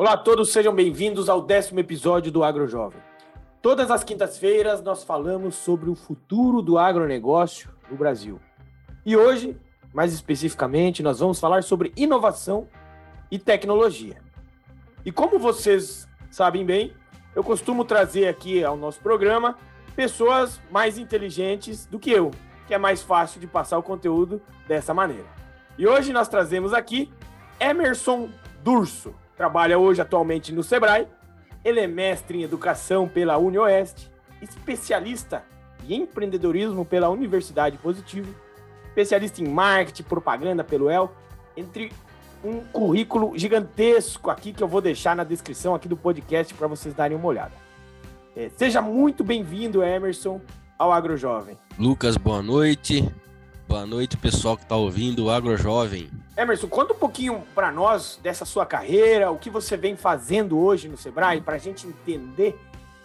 Olá 0.00 0.14
a 0.14 0.16
todos, 0.16 0.50
sejam 0.50 0.74
bem-vindos 0.74 1.28
ao 1.28 1.42
décimo 1.42 1.78
episódio 1.78 2.32
do 2.32 2.42
Agro 2.42 2.66
Jovem. 2.66 3.02
Todas 3.60 3.90
as 3.90 4.02
quintas-feiras 4.02 4.82
nós 4.82 5.04
falamos 5.04 5.56
sobre 5.56 5.90
o 5.90 5.94
futuro 5.94 6.62
do 6.62 6.78
agronegócio 6.78 7.68
no 7.90 7.98
Brasil. 7.98 8.40
E 9.04 9.14
hoje, 9.14 9.60
mais 9.92 10.14
especificamente, 10.14 11.02
nós 11.02 11.18
vamos 11.18 11.38
falar 11.38 11.62
sobre 11.62 11.92
inovação 11.98 12.66
e 13.30 13.38
tecnologia. 13.38 14.16
E 15.04 15.12
como 15.12 15.38
vocês 15.38 16.08
sabem 16.30 16.64
bem, 16.64 16.94
eu 17.36 17.44
costumo 17.44 17.84
trazer 17.84 18.26
aqui 18.26 18.64
ao 18.64 18.78
nosso 18.78 19.00
programa 19.00 19.58
pessoas 19.94 20.62
mais 20.70 20.96
inteligentes 20.96 21.84
do 21.84 21.98
que 21.98 22.10
eu, 22.10 22.30
que 22.66 22.72
é 22.72 22.78
mais 22.78 23.02
fácil 23.02 23.38
de 23.38 23.46
passar 23.46 23.76
o 23.76 23.82
conteúdo 23.82 24.40
dessa 24.66 24.94
maneira. 24.94 25.28
E 25.76 25.86
hoje 25.86 26.10
nós 26.10 26.26
trazemos 26.26 26.72
aqui 26.72 27.12
Emerson 27.60 28.30
Durso. 28.64 29.14
Trabalha 29.40 29.78
hoje 29.78 30.02
atualmente 30.02 30.52
no 30.52 30.62
Sebrae 30.62 31.08
ele 31.64 31.80
é 31.80 31.86
mestre 31.86 32.36
em 32.36 32.42
educação 32.42 33.08
pela 33.08 33.38
UniOeste, 33.38 34.10
especialista 34.42 35.42
em 35.88 36.02
empreendedorismo 36.02 36.84
pela 36.84 37.08
Universidade 37.08 37.78
Positivo, 37.78 38.34
especialista 38.88 39.40
em 39.40 39.48
marketing, 39.48 40.02
propaganda 40.02 40.62
pelo 40.62 40.90
El, 40.90 41.10
entre 41.56 41.90
um 42.44 42.60
currículo 42.64 43.32
gigantesco 43.34 44.28
aqui 44.28 44.52
que 44.52 44.62
eu 44.62 44.68
vou 44.68 44.82
deixar 44.82 45.16
na 45.16 45.24
descrição 45.24 45.74
aqui 45.74 45.88
do 45.88 45.96
podcast 45.96 46.52
para 46.52 46.66
vocês 46.66 46.92
darem 46.92 47.16
uma 47.16 47.26
olhada. 47.26 47.54
É, 48.36 48.50
seja 48.58 48.82
muito 48.82 49.24
bem-vindo, 49.24 49.82
Emerson, 49.82 50.38
ao 50.78 50.92
Agro 50.92 51.16
Jovem. 51.16 51.56
Lucas, 51.78 52.18
boa 52.18 52.42
noite. 52.42 53.10
Boa 53.66 53.86
noite, 53.86 54.18
pessoal 54.18 54.54
que 54.54 54.64
está 54.64 54.76
ouvindo 54.76 55.24
o 55.24 55.30
Agro 55.30 55.56
Jovem. 55.56 56.10
Emerson, 56.40 56.68
conta 56.68 56.94
um 56.94 56.96
pouquinho 56.96 57.42
para 57.54 57.70
nós 57.70 58.18
dessa 58.22 58.46
sua 58.46 58.64
carreira, 58.64 59.30
o 59.30 59.36
que 59.36 59.50
você 59.50 59.76
vem 59.76 59.94
fazendo 59.94 60.58
hoje 60.58 60.88
no 60.88 60.96
Sebrae, 60.96 61.42
para 61.42 61.56
a 61.56 61.58
gente 61.58 61.86
entender 61.86 62.58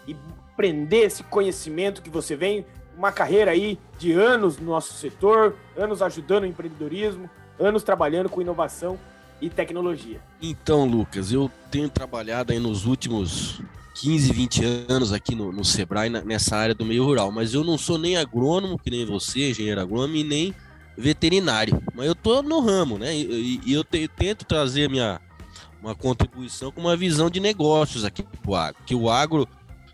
e 0.07 0.15
prender 0.55 1.05
esse 1.05 1.21
conhecimento 1.23 2.01
que 2.01 2.09
você 2.09 2.33
vem, 2.33 2.65
uma 2.97 3.11
carreira 3.11 3.51
aí 3.51 3.77
de 3.99 4.13
anos 4.13 4.57
no 4.57 4.67
nosso 4.67 4.93
setor, 4.93 5.53
anos 5.75 6.01
ajudando 6.01 6.43
o 6.43 6.47
empreendedorismo, 6.47 7.29
anos 7.59 7.83
trabalhando 7.83 8.29
com 8.29 8.41
inovação 8.41 8.97
e 9.41 9.49
tecnologia. 9.49 10.21
Então, 10.41 10.85
Lucas, 10.85 11.29
eu 11.29 11.51
tenho 11.69 11.89
trabalhado 11.89 12.53
aí 12.53 12.59
nos 12.59 12.85
últimos 12.85 13.61
15, 13.95 14.31
20 14.31 14.65
anos 14.87 15.11
aqui 15.11 15.35
no, 15.35 15.51
no 15.51 15.65
Sebrae 15.65 16.09
nessa 16.09 16.55
área 16.55 16.73
do 16.73 16.85
meio 16.85 17.03
rural, 17.03 17.33
mas 17.33 17.53
eu 17.53 17.65
não 17.65 17.77
sou 17.77 17.97
nem 17.97 18.15
agrônomo, 18.15 18.79
que 18.79 18.89
nem 18.89 19.05
você, 19.05 19.49
engenheiro 19.49 19.81
agrônomo, 19.81 20.15
e 20.15 20.23
nem 20.23 20.55
veterinário, 20.97 21.81
mas 21.93 22.07
eu 22.07 22.15
tô 22.15 22.41
no 22.41 22.59
ramo, 22.59 22.97
né? 22.97 23.15
E, 23.15 23.59
e 23.65 23.73
eu 23.73 23.83
te, 23.83 24.07
tento 24.07 24.45
trazer 24.45 24.89
minha 24.89 25.19
uma 25.81 25.93
contribuição 25.93 26.71
com 26.71 26.81
uma 26.81 26.97
visão 26.97 27.29
de 27.29 27.39
negócios 27.39 28.03
aqui 28.03 28.23
para 28.23 28.51
o 28.51 28.55
agro, 28.55 28.81
que 28.85 28.95
o 28.95 29.07
agro 29.07 29.47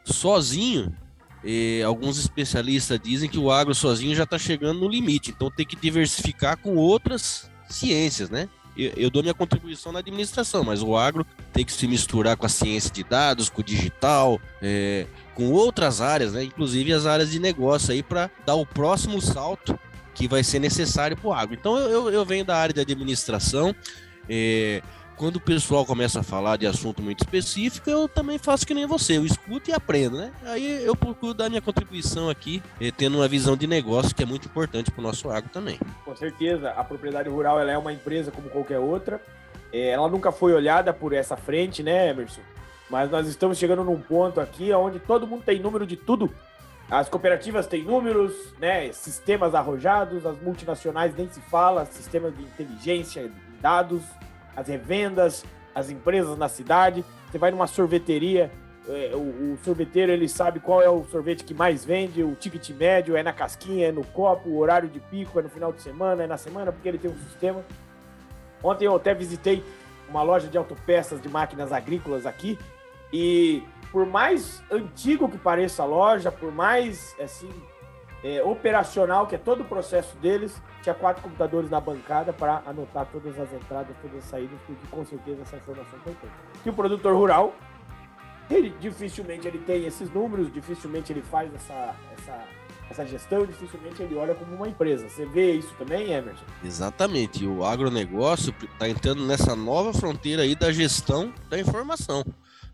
sozinho, 0.05 0.95
eh, 1.43 1.81
alguns 1.83 2.17
especialistas 2.17 2.97
dizem 3.03 3.29
que 3.29 3.37
o 3.37 3.51
agro 3.51 3.75
sozinho 3.75 4.15
já 4.15 4.23
está 4.23 4.39
chegando 4.39 4.79
no 4.79 4.87
limite, 4.87 5.31
então 5.31 5.51
tem 5.51 5.65
que 5.65 5.75
diversificar 5.75 6.57
com 6.57 6.77
outras 6.77 7.49
ciências, 7.69 8.29
né? 8.29 8.47
Eu, 8.77 8.93
eu, 8.95 9.09
dou 9.09 9.21
minha 9.21 9.33
contribuição 9.33 9.91
na 9.91 9.99
administração, 9.99 10.63
mas 10.63 10.81
o 10.81 10.95
agro 10.95 11.25
tem 11.51 11.65
que 11.65 11.73
se 11.73 11.85
misturar 11.87 12.37
com 12.37 12.45
a 12.45 12.49
ciência 12.49 12.89
de 12.89 13.03
dados, 13.03 13.49
com 13.49 13.59
o 13.59 13.63
digital, 13.63 14.39
é, 14.61 15.05
com 15.35 15.51
outras 15.51 15.99
áreas, 15.99 16.31
né? 16.31 16.43
Inclusive 16.45 16.93
as 16.93 17.05
áreas 17.05 17.31
de 17.31 17.39
negócio 17.39 17.91
aí 17.91 18.01
para 18.01 18.31
dar 18.45 18.55
o 18.55 18.65
próximo 18.65 19.21
salto 19.21 19.77
que 20.13 20.27
vai 20.27 20.43
ser 20.43 20.59
necessário 20.59 21.17
para 21.17 21.27
o 21.27 21.33
agro. 21.33 21.53
Então 21.53 21.77
eu, 21.77 22.09
eu, 22.09 22.25
venho 22.25 22.45
da 22.45 22.55
área 22.55 22.73
de 22.73 22.81
administração. 22.81 23.75
É, 24.29 24.81
quando 25.17 25.35
o 25.35 25.39
pessoal 25.39 25.85
começa 25.85 26.21
a 26.21 26.23
falar 26.23 26.57
de 26.57 26.65
assunto 26.65 27.01
muito 27.01 27.19
específico, 27.19 27.87
eu 27.89 28.07
também 28.07 28.39
faço 28.39 28.65
que 28.65 28.73
nem 28.73 28.87
você, 28.87 29.17
eu 29.17 29.25
escuto 29.25 29.69
e 29.69 29.73
aprendo, 29.73 30.17
né? 30.17 30.31
Aí 30.43 30.83
eu 30.83 30.95
procuro 30.95 31.33
dar 31.33 31.47
minha 31.47 31.61
contribuição 31.61 32.27
aqui, 32.27 32.61
é, 32.79 32.89
tendo 32.89 33.17
uma 33.17 33.27
visão 33.27 33.55
de 33.55 33.67
negócio 33.67 34.15
que 34.15 34.23
é 34.23 34.25
muito 34.25 34.47
importante 34.47 34.89
para 34.89 34.99
o 34.99 35.03
nosso 35.03 35.29
agro 35.29 35.49
também. 35.51 35.79
Com 36.03 36.15
certeza, 36.15 36.71
a 36.71 36.83
propriedade 36.83 37.29
rural 37.29 37.59
ela 37.59 37.71
é 37.71 37.77
uma 37.77 37.93
empresa 37.93 38.31
como 38.31 38.49
qualquer 38.49 38.79
outra. 38.79 39.21
É, 39.71 39.89
ela 39.89 40.09
nunca 40.09 40.31
foi 40.31 40.53
olhada 40.53 40.91
por 40.91 41.13
essa 41.13 41.37
frente, 41.37 41.83
né, 41.83 42.09
Emerson? 42.09 42.41
Mas 42.89 43.09
nós 43.09 43.27
estamos 43.27 43.57
chegando 43.57 43.83
num 43.83 44.01
ponto 44.01 44.41
aqui 44.41 44.73
onde 44.73 44.99
todo 44.99 45.27
mundo 45.27 45.43
tem 45.45 45.59
número 45.59 45.85
de 45.85 45.95
tudo 45.95 46.33
as 46.91 47.07
cooperativas 47.07 47.67
têm 47.67 47.83
números, 47.83 48.53
né, 48.59 48.91
sistemas 48.91 49.55
arrojados, 49.55 50.25
as 50.25 50.37
multinacionais 50.41 51.15
nem 51.15 51.29
se 51.29 51.39
fala, 51.39 51.85
sistemas 51.85 52.35
de 52.35 52.43
inteligência, 52.43 53.31
dados, 53.61 54.03
as 54.53 54.67
revendas, 54.67 55.45
as 55.73 55.89
empresas 55.89 56.37
na 56.37 56.49
cidade. 56.49 57.05
Você 57.31 57.37
vai 57.37 57.49
numa 57.49 57.65
sorveteria, 57.65 58.51
é, 58.89 59.11
o, 59.15 59.53
o, 59.53 59.57
sorveteiro 59.63 60.11
ele 60.11 60.27
sabe 60.27 60.59
qual 60.59 60.81
é 60.81 60.89
o 60.89 61.05
sorvete 61.05 61.45
que 61.45 61.53
mais 61.53 61.85
vende, 61.85 62.23
o 62.23 62.35
ticket 62.35 62.69
médio 62.71 63.15
é 63.15 63.23
na 63.23 63.31
casquinha, 63.31 63.87
é 63.87 63.91
no 63.91 64.03
copo, 64.03 64.49
o 64.49 64.57
horário 64.57 64.89
de 64.89 64.99
pico 64.99 65.39
é 65.39 65.43
no 65.43 65.49
final 65.49 65.71
de 65.71 65.81
semana, 65.81 66.23
é 66.23 66.27
na 66.27 66.37
semana, 66.37 66.73
porque 66.73 66.89
ele 66.89 66.97
tem 66.97 67.09
um 67.09 67.17
sistema. 67.19 67.63
Ontem 68.61 68.83
eu 68.83 68.95
até 68.97 69.13
visitei 69.13 69.63
uma 70.09 70.23
loja 70.23 70.49
de 70.49 70.57
autopeças 70.57 71.21
de 71.21 71.29
máquinas 71.29 71.71
agrícolas 71.71 72.25
aqui 72.25 72.59
e 73.13 73.63
por 73.91 74.05
mais 74.05 74.63
antigo 74.71 75.27
que 75.27 75.37
pareça 75.37 75.83
a 75.83 75.85
loja, 75.85 76.31
por 76.31 76.51
mais 76.51 77.15
assim 77.19 77.49
é, 78.23 78.41
operacional 78.43 79.27
que 79.27 79.35
é 79.35 79.37
todo 79.37 79.61
o 79.61 79.65
processo 79.65 80.15
deles, 80.17 80.61
tinha 80.81 80.95
quatro 80.95 81.21
computadores 81.21 81.69
na 81.69 81.79
bancada 81.79 82.31
para 82.31 82.61
anotar 82.65 83.07
todas 83.11 83.37
as 83.39 83.51
entradas, 83.51 83.95
todas 84.01 84.17
as 84.19 84.25
saídas, 84.25 84.57
porque 84.65 84.87
com 84.89 85.05
certeza 85.05 85.41
essa 85.41 85.57
informação 85.57 85.93
é 85.93 85.97
importante. 85.97 86.33
E 86.65 86.69
o 86.69 86.73
produtor 86.73 87.15
rural, 87.15 87.55
ele 88.49 88.73
dificilmente 88.79 89.47
ele 89.47 89.59
tem 89.59 89.85
esses 89.85 90.11
números, 90.11 90.51
dificilmente 90.53 91.11
ele 91.11 91.21
faz 91.21 91.53
essa, 91.53 91.95
essa, 92.17 92.43
essa 92.89 93.05
gestão, 93.05 93.45
dificilmente 93.45 94.01
ele 94.01 94.15
olha 94.15 94.35
como 94.35 94.55
uma 94.55 94.67
empresa. 94.67 95.09
Você 95.09 95.25
vê 95.25 95.53
isso 95.53 95.73
também, 95.77 96.11
Emerson? 96.11 96.45
Exatamente. 96.63 97.45
O 97.45 97.63
agronegócio 97.63 98.53
está 98.61 98.87
entrando 98.87 99.25
nessa 99.25 99.55
nova 99.55 99.93
fronteira 99.93 100.43
aí 100.43 100.55
da 100.55 100.71
gestão 100.71 101.33
da 101.49 101.59
informação. 101.59 102.23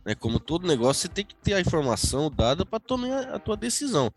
Né? 0.07 0.15
Como 0.15 0.39
todo 0.39 0.65
negócio, 0.65 1.01
você 1.01 1.09
tem 1.09 1.25
que 1.25 1.35
ter 1.35 1.53
a 1.53 1.59
informação 1.59 2.31
dada 2.31 2.65
para 2.65 2.79
tomar 2.79 3.25
a 3.25 3.37
tua 3.37 3.57
decisão. 3.57 4.09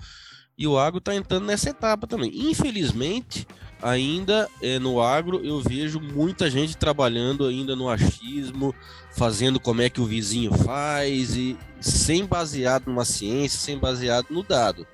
E 0.56 0.64
o 0.64 0.78
agro 0.78 0.98
está 0.98 1.12
entrando 1.12 1.46
nessa 1.46 1.70
etapa 1.70 2.06
também. 2.06 2.30
Infelizmente, 2.48 3.44
ainda 3.82 4.48
é, 4.62 4.78
no 4.78 5.00
agro 5.02 5.44
eu 5.44 5.60
vejo 5.60 5.98
muita 5.98 6.48
gente 6.48 6.76
trabalhando 6.76 7.44
ainda 7.44 7.74
no 7.74 7.88
achismo, 7.88 8.72
fazendo 9.10 9.58
como 9.58 9.82
é 9.82 9.90
que 9.90 10.00
o 10.00 10.06
vizinho 10.06 10.52
faz, 10.52 11.34
e 11.34 11.56
sem 11.80 12.24
baseado 12.24 12.86
numa 12.86 13.04
ciência, 13.04 13.58
sem 13.58 13.76
baseado 13.76 14.26
no 14.30 14.44
dado. 14.44 14.86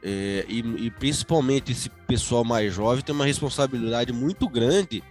É, 0.00 0.44
e, 0.48 0.60
e 0.60 0.90
principalmente 0.92 1.72
esse 1.72 1.88
pessoal 2.06 2.44
mais 2.44 2.72
jovem 2.72 3.02
tem 3.02 3.12
uma 3.12 3.26
responsabilidade 3.26 4.12
muito 4.12 4.48
grande 4.48 5.02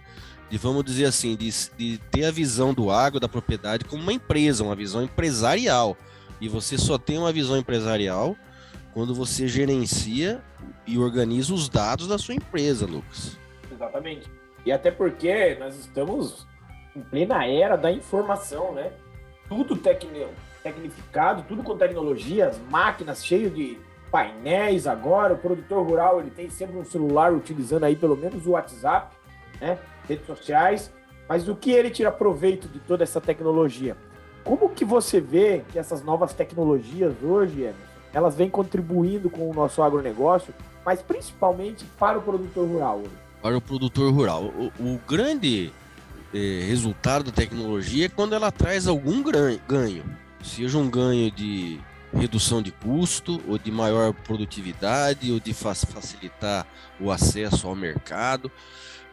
de 0.50 0.56
vamos 0.56 0.84
dizer 0.84 1.04
assim, 1.04 1.36
de, 1.36 1.50
de 1.76 1.98
ter 2.10 2.24
a 2.24 2.30
visão 2.30 2.72
do 2.72 2.90
agro, 2.90 3.20
da 3.20 3.28
propriedade, 3.28 3.84
como 3.84 4.02
uma 4.02 4.12
empresa, 4.12 4.64
uma 4.64 4.74
visão 4.74 5.02
empresarial. 5.02 5.96
E 6.40 6.48
você 6.48 6.78
só 6.78 6.96
tem 6.96 7.18
uma 7.18 7.32
visão 7.32 7.56
empresarial 7.56 8.36
quando 8.94 9.14
você 9.14 9.46
gerencia 9.46 10.42
e 10.86 10.98
organiza 10.98 11.52
os 11.52 11.68
dados 11.68 12.08
da 12.08 12.18
sua 12.18 12.34
empresa, 12.34 12.86
Lucas. 12.86 13.36
Exatamente. 13.70 14.30
E 14.64 14.72
até 14.72 14.90
porque 14.90 15.56
nós 15.60 15.76
estamos 15.76 16.46
em 16.94 17.00
plena 17.02 17.46
era 17.46 17.76
da 17.76 17.92
informação, 17.92 18.72
né? 18.72 18.92
Tudo 19.48 19.76
tecni 19.76 20.26
tecnificado, 20.62 21.44
tudo 21.46 21.62
com 21.62 21.76
tecnologias, 21.76 22.60
máquinas 22.70 23.24
cheias 23.24 23.54
de 23.54 23.78
painéis 24.10 24.86
agora. 24.86 25.34
O 25.34 25.38
produtor 25.38 25.86
rural 25.86 26.20
ele 26.20 26.30
tem 26.30 26.50
sempre 26.50 26.76
um 26.76 26.84
celular 26.84 27.32
utilizando 27.32 27.84
aí 27.84 27.94
pelo 27.94 28.16
menos 28.16 28.46
o 28.46 28.50
WhatsApp, 28.50 29.16
né? 29.60 29.78
Redes 30.08 30.26
sociais, 30.26 30.90
mas 31.28 31.48
o 31.48 31.54
que 31.54 31.70
ele 31.70 31.90
tira 31.90 32.10
proveito 32.10 32.66
de 32.68 32.78
toda 32.80 33.04
essa 33.04 33.20
tecnologia? 33.20 33.96
Como 34.42 34.70
que 34.70 34.84
você 34.84 35.20
vê 35.20 35.62
que 35.70 35.78
essas 35.78 36.02
novas 36.02 36.32
tecnologias 36.32 37.12
hoje, 37.22 37.70
elas 38.12 38.34
vêm 38.34 38.48
contribuindo 38.48 39.28
com 39.28 39.50
o 39.50 39.54
nosso 39.54 39.82
agronegócio, 39.82 40.54
mas 40.84 41.02
principalmente 41.02 41.84
para 41.98 42.18
o 42.18 42.22
produtor 42.22 42.66
rural? 42.66 43.02
Para 43.42 43.56
o 43.56 43.60
produtor 43.60 44.12
rural. 44.12 44.44
O, 44.44 44.72
o 44.80 45.00
grande 45.06 45.70
eh, 46.32 46.64
resultado 46.66 47.26
da 47.26 47.32
tecnologia 47.32 48.06
é 48.06 48.08
quando 48.08 48.34
ela 48.34 48.50
traz 48.50 48.86
algum 48.86 49.22
ganho, 49.22 50.04
seja 50.42 50.78
um 50.78 50.88
ganho 50.88 51.30
de 51.30 51.78
redução 52.14 52.62
de 52.62 52.70
custo, 52.70 53.40
ou 53.46 53.58
de 53.58 53.70
maior 53.70 54.12
produtividade, 54.12 55.30
ou 55.30 55.38
de 55.38 55.52
facilitar 55.52 56.66
o 56.98 57.10
acesso 57.10 57.68
ao 57.68 57.74
mercado. 57.74 58.50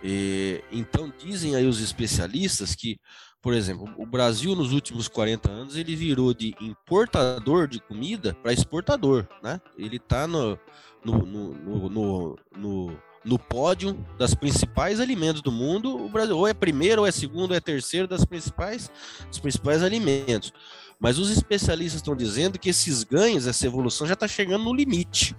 E, 0.07 0.63
então 0.71 1.11
dizem 1.17 1.55
aí 1.55 1.65
os 1.65 1.81
especialistas 1.81 2.75
que, 2.75 2.99
por 3.41 3.55
exemplo, 3.55 3.91
o 3.97 4.05
Brasil 4.05 4.55
nos 4.55 4.71
últimos 4.71 5.07
40 5.07 5.49
anos 5.49 5.75
ele 5.75 5.95
virou 5.95 6.31
de 6.31 6.53
importador 6.61 7.67
de 7.67 7.79
comida 7.79 8.35
para 8.35 8.53
exportador, 8.53 9.27
né? 9.41 9.59
Ele 9.75 9.95
está 9.95 10.27
no, 10.27 10.59
no, 11.03 11.25
no, 11.25 12.39
no, 12.55 12.97
no 13.25 13.39
pódio 13.39 13.97
das 14.15 14.35
principais 14.35 14.99
alimentos 14.99 15.41
do 15.41 15.51
mundo, 15.51 15.97
o 15.97 16.07
Brasil 16.07 16.37
ou 16.37 16.47
é 16.47 16.53
primeiro, 16.53 17.01
ou 17.01 17.07
é 17.07 17.11
segundo, 17.11 17.49
ou 17.49 17.57
é 17.57 17.59
terceiro 17.59 18.07
das 18.07 18.23
principais, 18.23 18.91
dos 19.27 19.39
principais 19.39 19.81
alimentos. 19.81 20.53
Mas 20.99 21.17
os 21.17 21.31
especialistas 21.31 21.99
estão 21.99 22.15
dizendo 22.15 22.59
que 22.59 22.69
esses 22.69 23.03
ganhos, 23.03 23.47
essa 23.47 23.65
evolução 23.65 24.05
já 24.05 24.13
está 24.13 24.27
chegando 24.27 24.65
no 24.65 24.73
limite. 24.73 25.35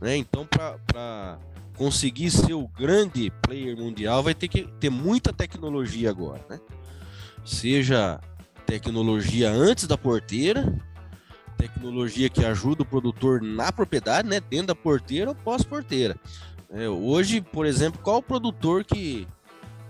Né? 0.00 0.16
Então, 0.16 0.44
para 0.44 1.38
conseguir 1.76 2.30
ser 2.30 2.54
o 2.54 2.68
grande 2.68 3.32
player 3.42 3.76
mundial, 3.76 4.22
vai 4.22 4.34
ter 4.34 4.48
que 4.48 4.64
ter 4.80 4.90
muita 4.90 5.32
tecnologia 5.32 6.10
agora. 6.10 6.44
Né? 6.48 6.60
Seja 7.44 8.20
tecnologia 8.66 9.50
antes 9.50 9.86
da 9.86 9.98
porteira, 9.98 10.74
tecnologia 11.56 12.28
que 12.28 12.44
ajuda 12.44 12.82
o 12.82 12.86
produtor 12.86 13.42
na 13.42 13.70
propriedade, 13.70 14.28
né, 14.28 14.40
dentro 14.40 14.68
da 14.68 14.74
porteira 14.74 15.30
ou 15.30 15.34
pós-porteira. 15.34 16.16
É, 16.70 16.88
hoje, 16.88 17.40
por 17.40 17.66
exemplo, 17.66 18.00
qual 18.02 18.18
o 18.18 18.22
produtor 18.22 18.84
que, 18.84 19.28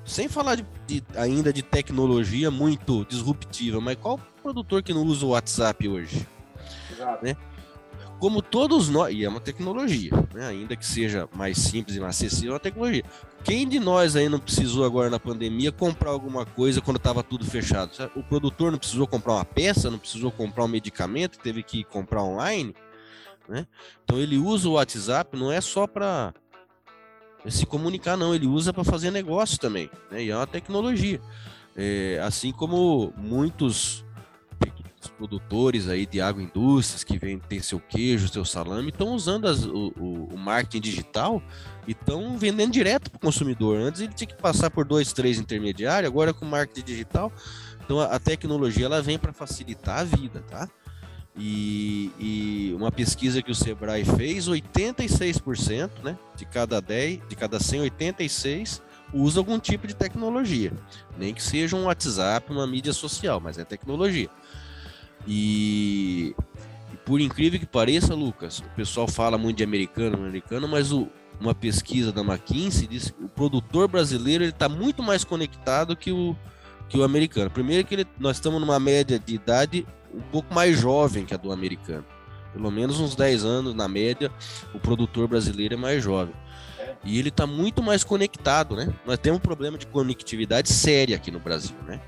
sem 0.05 0.29
falar 0.29 0.57
de, 0.57 0.67
de, 0.87 1.03
ainda 1.17 1.53
de 1.53 1.63
tecnologia 1.63 2.51
muito 2.51 3.05
disruptiva, 3.07 3.81
mas 3.81 3.97
qual 3.97 4.17
o 4.17 4.43
produtor 4.43 4.83
que 4.83 4.93
não 4.93 5.03
usa 5.03 5.25
o 5.25 5.31
WhatsApp 5.31 5.89
hoje? 5.89 6.27
Exato. 6.93 7.25
Né? 7.25 7.37
Como 8.25 8.41
todos 8.41 8.89
nós, 8.89 9.15
e 9.15 9.23
é 9.23 9.29
uma 9.29 9.39
tecnologia, 9.39 10.11
né? 10.33 10.47
ainda 10.47 10.75
que 10.75 10.87
seja 10.87 11.29
mais 11.35 11.59
simples 11.59 11.95
e 11.95 12.01
mais 12.01 12.17
acessível, 12.17 12.53
é 12.53 12.55
uma 12.55 12.59
tecnologia. 12.59 13.05
Quem 13.45 13.69
de 13.69 13.79
nós 13.79 14.17
aí 14.17 14.31
não 14.31 14.39
precisou 14.39 14.83
agora 14.87 15.11
na 15.11 15.21
pandemia 15.21 15.71
comprar 15.71 16.09
alguma 16.09 16.47
coisa 16.47 16.81
quando 16.81 16.97
estava 16.97 17.23
tudo 17.23 17.45
fechado? 17.45 17.91
O 18.17 18.23
produtor 18.23 18.73
não 18.73 18.79
precisou 18.79 19.07
comprar 19.07 19.35
uma 19.35 19.45
peça, 19.45 19.91
não 19.91 19.99
precisou 19.99 20.31
comprar 20.31 20.65
um 20.65 20.69
medicamento, 20.69 21.39
teve 21.39 21.63
que 21.63 21.85
comprar 21.85 22.23
online, 22.23 22.75
né? 23.47 23.67
Então 24.03 24.19
ele 24.19 24.39
usa 24.39 24.71
o 24.71 24.73
WhatsApp 24.73 25.37
não 25.37 25.53
é 25.53 25.61
só 25.61 25.87
para 25.87 26.33
se 27.47 27.67
comunicar, 27.67 28.17
não, 28.17 28.35
ele 28.35 28.47
usa 28.47 28.73
para 28.73 28.85
fazer 28.85 29.11
negócio 29.11 29.59
também, 29.59 29.91
né? 30.11 30.25
E 30.25 30.31
é 30.31 30.37
uma 30.37 30.47
tecnologia. 30.47 31.21
É, 31.77 32.19
assim 32.25 32.53
como 32.53 33.13
muitos 33.19 34.03
produtores 35.09 35.89
aí 35.89 36.07
de 36.07 36.21
agroindústrias 36.21 37.05
que 37.05 37.19
vem, 37.19 37.39
tem 37.39 37.61
seu 37.61 37.81
queijo, 37.81 38.29
seu 38.29 38.45
salame, 38.45 38.91
estão 38.91 39.09
usando 39.09 39.47
as, 39.47 39.65
o, 39.65 39.93
o, 39.97 40.29
o, 40.35 40.39
marketing 40.39 40.81
digital 40.81 41.43
e 41.87 41.93
estão 41.93 42.37
vendendo 42.39 42.73
direto 42.73 43.11
para 43.11 43.19
o 43.19 43.21
consumidor. 43.21 43.79
Antes 43.79 44.01
ele 44.01 44.13
tinha 44.13 44.29
que 44.29 44.37
passar 44.37 44.71
por 44.71 44.85
dois, 44.85 45.13
três 45.13 45.39
intermediários, 45.39 46.11
agora 46.11 46.33
com 46.33 46.45
marketing 46.45 46.85
digital. 46.85 47.33
Então 47.85 48.01
a, 48.01 48.07
a 48.07 48.19
tecnologia 48.19 48.87
ela 48.87 49.03
vem 49.03 49.19
para 49.19 49.33
facilitar 49.33 50.01
a 50.01 50.05
vida, 50.05 50.43
tá? 50.49 50.69
E, 51.37 52.13
e, 52.19 52.75
uma 52.75 52.93
pesquisa 52.93 53.43
que 53.43 53.51
o 53.51 53.55
Sebrae 53.55 54.05
fez, 54.05 54.49
86%, 54.49 55.91
né, 56.05 56.17
de 56.37 56.45
cada 56.45 56.81
10, 56.81 57.23
de 57.29 57.35
cada 57.35 57.59
100, 57.59 57.81
86 57.81 58.81
usa 59.13 59.41
algum 59.41 59.59
tipo 59.59 59.87
de 59.87 59.95
tecnologia. 59.95 60.73
Nem 61.19 61.35
que 61.35 61.43
seja 61.43 61.77
um 61.77 61.85
WhatsApp, 61.85 62.51
uma 62.53 62.67
mídia 62.67 62.93
social, 62.93 63.41
mas 63.41 63.59
é 63.59 63.65
tecnologia. 63.65 64.29
E, 65.27 66.35
e, 66.93 66.97
por 67.05 67.21
incrível 67.21 67.59
que 67.59 67.67
pareça, 67.67 68.15
Lucas, 68.15 68.59
o 68.59 68.77
pessoal 68.77 69.09
fala 69.09 69.39
muito 69.39 69.59
de 69.59 69.65
americano, 69.65 70.17
americano, 70.17 70.69
mas 70.69 70.93
o, 70.93 71.09
uma 71.41 71.55
pesquisa 71.55 72.13
da 72.13 72.23
McKinsey 72.23 72.87
diz 72.87 73.11
que 73.11 73.25
o 73.25 73.29
produtor 73.29 73.89
brasileiro 73.89 74.45
está 74.45 74.69
muito 74.69 75.03
mais 75.03 75.25
conectado 75.25 75.97
que 75.97 76.13
o, 76.13 76.37
que 76.89 76.99
o 76.99 77.05
americano. 77.05 77.51
Primeiro 77.51 77.87
que 77.87 77.95
ele, 77.95 78.07
nós 78.19 78.37
estamos 78.37 78.61
numa 78.61 78.79
média 78.79 79.19
de 79.19 79.35
idade 79.35 79.87
um 80.13 80.21
pouco 80.21 80.55
mais 80.55 80.79
jovem 80.79 81.25
que 81.25 81.35
a 81.35 81.37
do 81.37 81.51
americano. 81.51 82.05
Pelo 82.53 82.71
menos 82.71 83.01
uns 83.01 83.17
10 83.17 83.45
anos 83.45 83.75
na 83.75 83.89
média, 83.89 84.31
o 84.73 84.79
produtor 84.79 85.27
brasileiro 85.27 85.75
é 85.75 85.77
mais 85.77 86.03
jovem. 86.03 86.35
E 87.05 87.19
ele 87.19 87.29
está 87.29 87.47
muito 87.47 87.83
mais 87.83 88.05
conectado, 88.05 88.77
né? 88.77 88.93
Nós 89.05 89.19
temos 89.19 89.39
um 89.39 89.43
problema 89.43 89.77
de 89.77 89.87
conectividade 89.87 90.71
séria 90.73 91.17
aqui 91.17 91.31
no 91.31 91.41
Brasil, 91.41 91.77
né? 91.87 92.01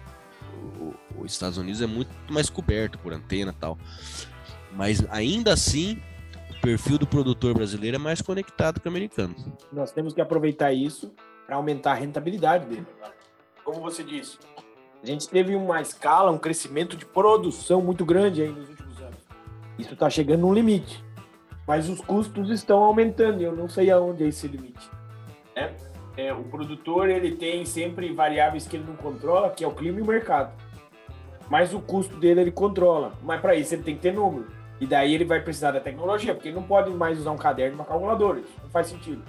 Os 1.19 1.33
Estados 1.33 1.59
Unidos 1.59 1.81
é 1.81 1.87
muito 1.87 2.11
mais 2.29 2.51
coberto 2.51 2.99
por 2.99 3.13
antena 3.13 3.55
tal. 3.59 3.79
Mas 4.73 5.05
ainda 5.11 5.53
assim, 5.53 6.01
o 6.51 6.61
perfil 6.61 6.99
do 6.99 7.07
produtor 7.07 7.55
brasileiro 7.55 7.97
é 7.97 7.99
mais 7.99 8.21
conectado 8.21 8.81
que 8.81 8.87
o 8.87 8.91
americano. 8.91 9.35
Nós 9.73 9.91
temos 9.91 10.13
que 10.13 10.21
aproveitar 10.21 10.73
isso 10.73 11.13
para 11.47 11.57
aumentar 11.57 11.93
a 11.93 11.95
rentabilidade 11.95 12.67
dele. 12.67 12.87
Como 13.65 13.81
você 13.81 14.05
disse, 14.05 14.39
a 15.03 15.07
gente 15.07 15.29
teve 15.29 15.55
uma 15.55 15.81
escala, 15.81 16.31
um 16.31 16.39
crescimento 16.39 16.97
de 16.97 17.07
produção 17.07 17.81
muito 17.81 18.05
grande 18.05 18.43
aí 18.43 18.49
nos 18.49 18.69
últimos 18.69 19.01
anos. 19.01 19.19
Isso 19.79 19.95
está 19.95 20.11
chegando 20.11 20.41
num 20.41 20.53
limite. 20.53 21.05
Mas 21.67 21.89
os 21.89 22.01
custos 22.01 22.51
estão 22.51 22.85
aumentando 22.85 23.41
e 23.41 23.45
eu 23.45 23.57
não 23.57 23.69
sei 23.69 23.91
aonde 23.91 24.25
é 24.25 24.29
esse 24.29 24.47
limite. 24.47 24.89
É, 25.55 25.75
é, 26.17 26.33
o 26.33 26.45
produtor 26.45 27.09
ele 27.09 27.35
tem 27.35 27.65
sempre 27.65 28.13
variáveis 28.13 28.67
que 28.67 28.77
ele 28.77 28.85
não 28.85 28.95
controla, 28.95 29.51
que 29.51 29.65
é 29.65 29.67
o 29.67 29.75
clima 29.75 29.99
e 29.99 30.03
o 30.03 30.07
mercado 30.07 30.53
mas 31.49 31.73
o 31.73 31.81
custo 31.81 32.17
dele 32.17 32.41
ele 32.41 32.51
controla. 32.51 33.13
Mas 33.23 33.41
para 33.41 33.55
isso 33.55 33.75
ele 33.75 33.83
tem 33.83 33.95
que 33.95 34.03
ter 34.03 34.13
número. 34.13 34.47
E 34.81 34.87
daí 34.87 35.15
ele 35.15 35.25
vai 35.25 35.41
precisar 35.41 35.71
da 35.71 35.81
tecnologia, 35.81 36.35
porque 36.35 36.49
ele 36.49 36.57
não 36.57 36.63
pode 36.63 36.91
mais 36.91 37.19
usar 37.19 37.31
um 37.31 37.37
caderno 37.37 37.75
e 37.75 37.79
uma 37.79 37.85
calculadora. 37.85 38.41
Isso 38.41 38.53
não 38.63 38.71
faz 38.71 38.89
sentido. 38.89 39.23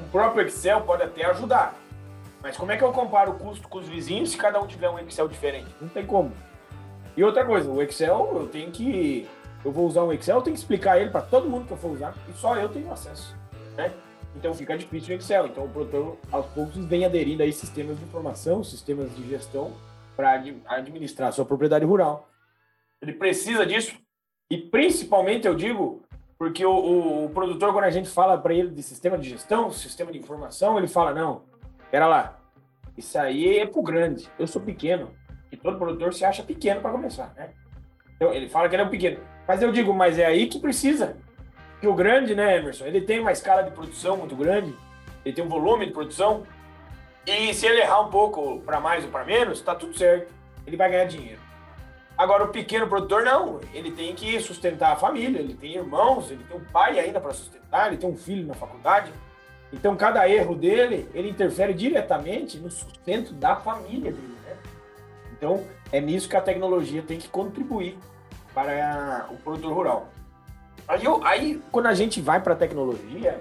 O 0.00 0.04
próprio 0.04 0.46
Excel 0.46 0.80
pode 0.82 1.02
até 1.02 1.24
ajudar. 1.26 1.74
Mas 2.42 2.56
como 2.56 2.72
é 2.72 2.76
que 2.76 2.84
eu 2.84 2.92
comparo 2.92 3.32
o 3.32 3.34
custo 3.34 3.68
com 3.68 3.78
os 3.78 3.88
vizinhos 3.88 4.30
se 4.30 4.36
cada 4.36 4.60
um 4.60 4.66
tiver 4.66 4.88
um 4.88 4.98
Excel 4.98 5.28
diferente? 5.28 5.68
Não 5.80 5.88
tem 5.88 6.06
como. 6.06 6.32
E 7.16 7.24
outra 7.24 7.44
coisa, 7.44 7.70
o 7.70 7.82
Excel, 7.82 8.30
eu 8.34 8.46
tenho 8.46 8.70
que. 8.70 9.28
Eu 9.62 9.72
vou 9.72 9.86
usar 9.86 10.04
um 10.04 10.12
Excel, 10.12 10.36
eu 10.36 10.42
tenho 10.42 10.54
que 10.54 10.60
explicar 10.60 10.98
ele 10.98 11.10
para 11.10 11.20
todo 11.20 11.48
mundo 11.48 11.66
que 11.66 11.72
eu 11.72 11.76
for 11.76 11.90
usar, 11.90 12.14
e 12.28 12.32
só 12.32 12.56
eu 12.56 12.68
tenho 12.68 12.90
acesso. 12.90 13.36
Né? 13.76 13.92
Então 14.34 14.54
fica 14.54 14.78
difícil 14.78 15.14
o 15.14 15.18
Excel. 15.18 15.46
Então 15.46 15.64
o 15.64 15.68
produtor, 15.68 16.16
aos 16.32 16.46
poucos, 16.46 16.76
vem 16.86 17.04
aderindo 17.04 17.42
a 17.42 17.52
sistemas 17.52 17.98
de 17.98 18.04
informação, 18.04 18.64
sistemas 18.64 19.14
de 19.14 19.28
gestão, 19.28 19.72
para 20.20 20.42
administrar 20.76 21.32
sua 21.32 21.46
propriedade 21.46 21.84
rural. 21.84 22.28
Ele 23.00 23.14
precisa 23.14 23.64
disso. 23.64 23.96
E 24.50 24.58
principalmente, 24.58 25.46
eu 25.46 25.54
digo, 25.54 26.02
porque 26.38 26.64
o, 26.64 26.72
o, 26.72 27.24
o 27.24 27.30
produtor, 27.30 27.72
quando 27.72 27.84
a 27.84 27.90
gente 27.90 28.10
fala 28.10 28.36
para 28.36 28.52
ele 28.52 28.68
de 28.68 28.82
sistema 28.82 29.16
de 29.16 29.30
gestão, 29.30 29.70
sistema 29.70 30.12
de 30.12 30.18
informação, 30.18 30.76
ele 30.76 30.88
fala: 30.88 31.14
não, 31.14 31.42
pera 31.90 32.06
lá, 32.06 32.38
isso 32.98 33.18
aí 33.18 33.58
é 33.58 33.66
pro 33.66 33.82
grande. 33.82 34.28
Eu 34.38 34.46
sou 34.46 34.60
pequeno. 34.60 35.10
E 35.50 35.56
todo 35.56 35.78
produtor 35.78 36.12
se 36.12 36.24
acha 36.24 36.42
pequeno 36.42 36.80
para 36.80 36.92
começar, 36.92 37.32
né? 37.34 37.50
Então, 38.14 38.32
ele 38.32 38.48
fala 38.48 38.68
que 38.68 38.74
ele 38.74 38.82
é 38.82 38.86
um 38.86 38.90
pequeno. 38.90 39.20
Mas 39.48 39.62
eu 39.62 39.72
digo, 39.72 39.94
mas 39.94 40.18
é 40.18 40.26
aí 40.26 40.46
que 40.46 40.60
precisa. 40.60 41.16
Que 41.80 41.88
o 41.88 41.94
grande, 41.94 42.34
né, 42.34 42.58
Emerson? 42.58 42.84
Ele 42.84 43.00
tem 43.00 43.18
uma 43.18 43.32
escala 43.32 43.62
de 43.62 43.70
produção 43.70 44.18
muito 44.18 44.36
grande, 44.36 44.76
ele 45.24 45.34
tem 45.34 45.42
um 45.42 45.48
volume 45.48 45.86
de 45.86 45.92
produção, 45.92 46.44
e 47.26 47.52
se 47.54 47.66
ele 47.66 47.80
errar 47.80 48.00
um 48.00 48.10
pouco 48.10 48.60
para 48.60 48.80
mais 48.80 49.04
ou 49.04 49.10
para 49.10 49.24
menos, 49.24 49.60
tá 49.60 49.74
tudo 49.74 49.96
certo. 49.96 50.32
Ele 50.66 50.76
vai 50.76 50.90
ganhar 50.90 51.04
dinheiro. 51.04 51.40
Agora, 52.16 52.44
o 52.44 52.48
pequeno 52.48 52.86
produtor, 52.86 53.22
não. 53.24 53.60
Ele 53.72 53.90
tem 53.90 54.14
que 54.14 54.38
sustentar 54.40 54.92
a 54.92 54.96
família, 54.96 55.38
ele 55.38 55.54
tem 55.54 55.74
irmãos, 55.74 56.30
ele 56.30 56.44
tem 56.44 56.56
um 56.56 56.64
pai 56.64 56.98
ainda 56.98 57.20
para 57.20 57.32
sustentar, 57.32 57.88
ele 57.88 57.96
tem 57.96 58.10
um 58.10 58.16
filho 58.16 58.46
na 58.46 58.54
faculdade. 58.54 59.12
Então, 59.72 59.96
cada 59.96 60.28
erro 60.28 60.54
dele, 60.54 61.08
ele 61.14 61.30
interfere 61.30 61.72
diretamente 61.72 62.58
no 62.58 62.70
sustento 62.70 63.32
da 63.32 63.56
família 63.56 64.12
dele, 64.12 64.36
né? 64.44 64.56
Então, 65.32 65.64
é 65.92 66.00
nisso 66.00 66.28
que 66.28 66.36
a 66.36 66.40
tecnologia 66.40 67.02
tem 67.02 67.18
que 67.18 67.28
contribuir 67.28 67.96
para 68.52 69.26
o 69.30 69.36
produtor 69.36 69.72
rural. 69.72 70.08
Aí, 70.88 71.04
eu, 71.04 71.24
aí 71.24 71.62
quando 71.70 71.86
a 71.86 71.94
gente 71.94 72.20
vai 72.20 72.40
para 72.40 72.52
a 72.52 72.56
tecnologia, 72.56 73.38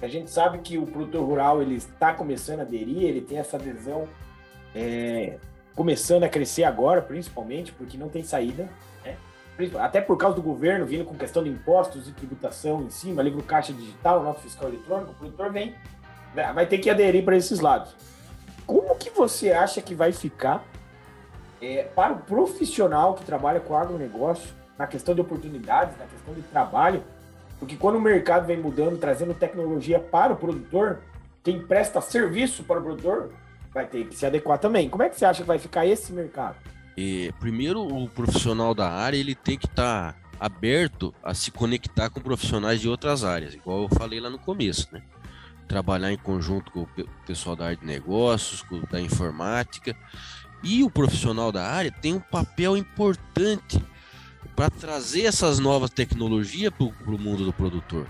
a 0.00 0.08
gente 0.08 0.30
sabe 0.30 0.58
que 0.58 0.78
o 0.78 0.86
produtor 0.86 1.24
rural 1.24 1.60
ele 1.60 1.74
está 1.74 2.14
começando 2.14 2.60
a 2.60 2.62
aderir, 2.62 3.02
ele 3.02 3.20
tem 3.20 3.38
essa 3.38 3.56
adesão 3.56 4.08
é, 4.74 5.38
começando 5.74 6.24
a 6.24 6.28
crescer 6.28 6.64
agora, 6.64 7.02
principalmente, 7.02 7.72
porque 7.72 7.96
não 7.96 8.08
tem 8.08 8.22
saída. 8.22 8.68
Né? 9.04 9.16
Até 9.80 10.00
por 10.00 10.16
causa 10.16 10.36
do 10.36 10.42
governo 10.42 10.86
vindo 10.86 11.04
com 11.04 11.16
questão 11.16 11.42
de 11.42 11.50
impostos 11.50 12.08
e 12.08 12.12
tributação 12.12 12.82
em 12.82 12.90
cima, 12.90 13.22
livro 13.22 13.42
caixa 13.42 13.72
digital, 13.72 14.22
nota 14.22 14.40
fiscal 14.40 14.68
eletrônico, 14.68 15.12
o 15.12 15.14
produtor 15.14 15.52
vem, 15.52 15.74
né, 16.34 16.52
vai 16.52 16.66
ter 16.66 16.78
que 16.78 16.88
aderir 16.88 17.24
para 17.24 17.36
esses 17.36 17.58
lados. 17.58 17.94
Como 18.66 18.94
que 18.96 19.10
você 19.10 19.50
acha 19.50 19.80
que 19.80 19.94
vai 19.94 20.12
ficar 20.12 20.64
é, 21.60 21.82
para 21.82 22.12
o 22.12 22.18
profissional 22.18 23.14
que 23.14 23.24
trabalha 23.24 23.58
com 23.58 23.76
agronegócio, 23.76 24.54
na 24.78 24.86
questão 24.86 25.12
de 25.12 25.20
oportunidades, 25.20 25.98
na 25.98 26.06
questão 26.06 26.32
de 26.32 26.42
trabalho, 26.42 27.02
porque 27.58 27.76
quando 27.76 27.96
o 27.96 28.00
mercado 28.00 28.46
vem 28.46 28.58
mudando, 28.58 28.98
trazendo 28.98 29.34
tecnologia 29.34 29.98
para 29.98 30.32
o 30.32 30.36
produtor, 30.36 31.00
quem 31.42 31.60
presta 31.60 32.00
serviço 32.00 32.62
para 32.62 32.78
o 32.80 32.82
produtor 32.82 33.30
vai 33.72 33.86
ter 33.86 34.06
que 34.06 34.16
se 34.16 34.24
adequar 34.24 34.58
também. 34.58 34.88
Como 34.88 35.02
é 35.02 35.08
que 35.08 35.18
você 35.18 35.24
acha 35.24 35.42
que 35.42 35.48
vai 35.48 35.58
ficar 35.58 35.86
esse 35.86 36.12
mercado? 36.12 36.56
Primeiro, 37.38 37.82
o 37.82 38.08
profissional 38.08 38.74
da 38.74 38.90
área 38.90 39.16
ele 39.16 39.34
tem 39.34 39.56
que 39.56 39.66
estar 39.66 40.12
tá 40.12 40.18
aberto 40.40 41.14
a 41.22 41.34
se 41.34 41.50
conectar 41.50 42.10
com 42.10 42.20
profissionais 42.20 42.80
de 42.80 42.88
outras 42.88 43.24
áreas, 43.24 43.54
igual 43.54 43.82
eu 43.82 43.88
falei 43.88 44.20
lá 44.20 44.30
no 44.30 44.38
começo, 44.38 44.88
né? 44.92 45.02
Trabalhar 45.66 46.12
em 46.12 46.16
conjunto 46.16 46.72
com 46.72 46.80
o 46.82 46.88
pessoal 47.26 47.54
da 47.54 47.66
área 47.66 47.76
de 47.76 47.84
negócios, 47.84 48.62
com 48.62 48.80
da 48.90 49.00
informática. 49.00 49.94
E 50.62 50.82
o 50.82 50.90
profissional 50.90 51.52
da 51.52 51.66
área 51.66 51.92
tem 51.92 52.14
um 52.14 52.20
papel 52.20 52.76
importante 52.76 53.80
para 54.58 54.70
trazer 54.70 55.22
essas 55.22 55.60
novas 55.60 55.88
tecnologias 55.88 56.72
para 56.74 57.14
o 57.14 57.18
mundo 57.18 57.44
do 57.44 57.52
produtor. 57.52 58.08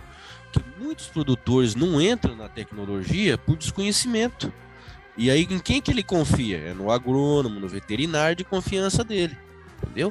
Que 0.50 0.64
muitos 0.82 1.06
produtores 1.06 1.74
não 1.74 2.00
entram 2.00 2.34
na 2.34 2.48
tecnologia 2.48 3.36
por 3.36 3.54
desconhecimento. 3.54 4.50
E 5.14 5.30
aí, 5.30 5.42
em 5.42 5.58
quem 5.58 5.82
que 5.82 5.90
ele 5.90 6.02
confia? 6.02 6.56
É 6.56 6.72
no 6.72 6.90
agrônomo, 6.90 7.60
no 7.60 7.68
veterinário 7.68 8.34
de 8.34 8.44
confiança 8.44 9.04
dele, 9.04 9.36
entendeu? 9.82 10.10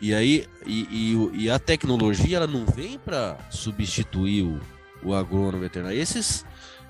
E 0.00 0.14
aí, 0.14 0.46
e, 0.64 0.86
e, 0.88 1.42
e 1.46 1.50
a 1.50 1.58
tecnologia, 1.58 2.36
ela 2.36 2.46
não 2.46 2.64
vem 2.64 2.96
para 2.96 3.36
substituir 3.50 4.44
o, 4.44 4.60
o 5.02 5.12
agrônomo 5.12 5.58
veterinário. 5.64 6.00
Esses, 6.00 6.46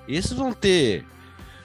esses 0.07 0.33
vão 0.33 0.53
ter, 0.53 1.03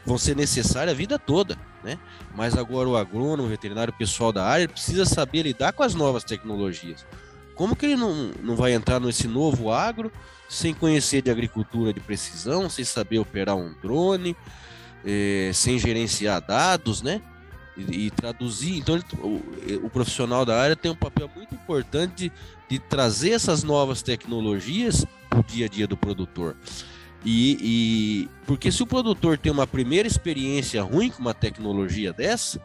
vão 0.09 0.19
ser 0.19 0.35
necessários 0.35 0.93
a 0.93 0.97
vida 0.97 1.19
toda, 1.19 1.57
né? 1.85 1.99
Mas 2.35 2.57
agora 2.57 2.89
o 2.89 2.97
agrônomo, 2.97 3.45
o 3.45 3.51
veterinário, 3.51 3.93
o 3.93 3.97
pessoal 3.97 4.33
da 4.33 4.45
área, 4.45 4.69
precisa 4.69 5.05
saber 5.05 5.43
lidar 5.43 5.73
com 5.73 5.83
as 5.83 5.95
novas 5.95 6.25
tecnologias. 6.25 7.07
Como 7.55 7.77
que 7.77 7.87
ele 7.87 7.97
não, 7.97 8.33
não 8.43 8.57
vai 8.57 8.73
entrar 8.73 8.99
nesse 8.99 9.29
novo 9.29 9.71
agro 9.71 10.11
sem 10.49 10.73
conhecer 10.73 11.23
de 11.23 11.31
agricultura 11.31 11.93
de 11.93 12.01
precisão, 12.01 12.71
sem 12.71 12.85
saber 12.85 13.19
operar 13.19 13.57
um 13.57 13.75
drone, 13.83 14.35
é, 15.05 15.51
sem 15.53 15.79
gerenciar 15.79 16.41
dados, 16.41 17.03
né? 17.03 17.21
E, 17.77 18.07
e 18.07 18.11
traduzir. 18.11 18.79
Então, 18.79 18.95
ele, 18.97 19.05
o, 19.21 19.87
o, 19.87 19.91
profissional 19.91 20.45
da 20.45 20.59
área 20.59 20.75
tem 20.75 20.91
um 20.91 20.97
papel 20.97 21.31
muito 21.35 21.55
importante 21.55 22.33
de, 22.69 22.77
de 22.77 22.79
trazer 22.79 23.33
essas 23.33 23.63
novas 23.63 24.03
tecnologias 24.03 25.05
para 25.29 25.41
o 25.41 25.43
dia 25.43 25.67
a 25.67 25.69
dia 25.69 25.87
do 25.87 25.97
produtor. 25.97 26.57
E, 27.25 27.59
e, 27.61 28.29
porque 28.47 28.71
se 28.71 28.83
o 28.83 28.87
produtor 28.87 29.39
tem 29.39 29.51
uma 29.51 29.67
primeira 29.67 30.07
experiência 30.07 30.83
ruim 30.83 31.11
com 31.11 31.21
uma 31.21 31.35
tecnologia 31.35 32.13
dessa, 32.13 32.61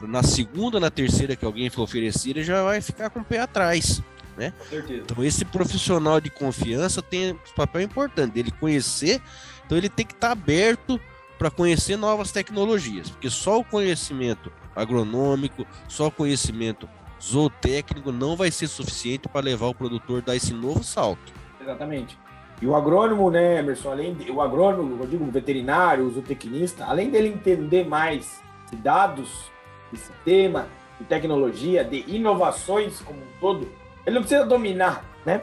na 0.00 0.22
segunda, 0.22 0.80
na 0.80 0.90
terceira 0.90 1.36
que 1.36 1.44
alguém 1.44 1.68
for 1.68 1.82
oferecer, 1.82 2.30
ele 2.30 2.44
já 2.44 2.62
vai 2.62 2.80
ficar 2.80 3.10
com 3.10 3.20
o 3.20 3.24
pé 3.24 3.40
atrás. 3.40 4.02
Né? 4.36 4.52
Então 4.88 5.22
esse 5.22 5.44
profissional 5.44 6.20
de 6.20 6.30
confiança 6.30 7.02
tem 7.02 7.32
um 7.32 7.38
papel 7.56 7.82
importante 7.82 8.34
dele 8.34 8.52
conhecer, 8.52 9.20
então 9.66 9.76
ele 9.76 9.88
tem 9.88 10.06
que 10.06 10.14
estar 10.14 10.30
aberto 10.30 11.00
para 11.36 11.50
conhecer 11.50 11.96
novas 11.96 12.32
tecnologias, 12.32 13.10
porque 13.10 13.28
só 13.28 13.58
o 13.58 13.64
conhecimento 13.64 14.52
agronômico, 14.74 15.66
só 15.88 16.06
o 16.06 16.10
conhecimento 16.10 16.88
zootécnico 17.20 18.12
não 18.12 18.36
vai 18.36 18.50
ser 18.50 18.68
suficiente 18.68 19.28
para 19.28 19.44
levar 19.44 19.66
o 19.66 19.74
produtor 19.74 20.22
a 20.22 20.26
dar 20.26 20.36
esse 20.36 20.54
novo 20.54 20.84
salto. 20.84 21.32
Exatamente. 21.60 22.16
E 22.60 22.66
o 22.66 22.74
agrônomo, 22.74 23.30
né, 23.30 23.58
Emerson, 23.60 23.92
além 23.92 24.14
de, 24.14 24.30
o 24.30 24.40
agrônomo, 24.40 25.02
eu 25.02 25.06
digo, 25.06 25.24
veterinário, 25.30 26.10
zootecnista, 26.10 26.84
além 26.84 27.08
dele 27.08 27.28
entender 27.28 27.86
mais 27.86 28.42
de 28.68 28.76
dados, 28.76 29.50
de 29.92 29.98
sistema, 29.98 30.66
de 30.98 31.04
tecnologia, 31.04 31.84
de 31.84 32.04
inovações 32.08 33.00
como 33.00 33.20
um 33.20 33.40
todo, 33.40 33.70
ele 34.04 34.14
não 34.14 34.22
precisa 34.22 34.44
dominar, 34.44 35.04
né? 35.24 35.42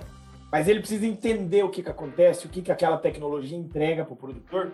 Mas 0.52 0.68
ele 0.68 0.80
precisa 0.80 1.06
entender 1.06 1.64
o 1.64 1.70
que, 1.70 1.82
que 1.82 1.90
acontece, 1.90 2.46
o 2.46 2.50
que, 2.50 2.62
que 2.62 2.72
aquela 2.72 2.98
tecnologia 2.98 3.58
entrega 3.58 4.04
para 4.04 4.14
o 4.14 4.18
produtor. 4.18 4.72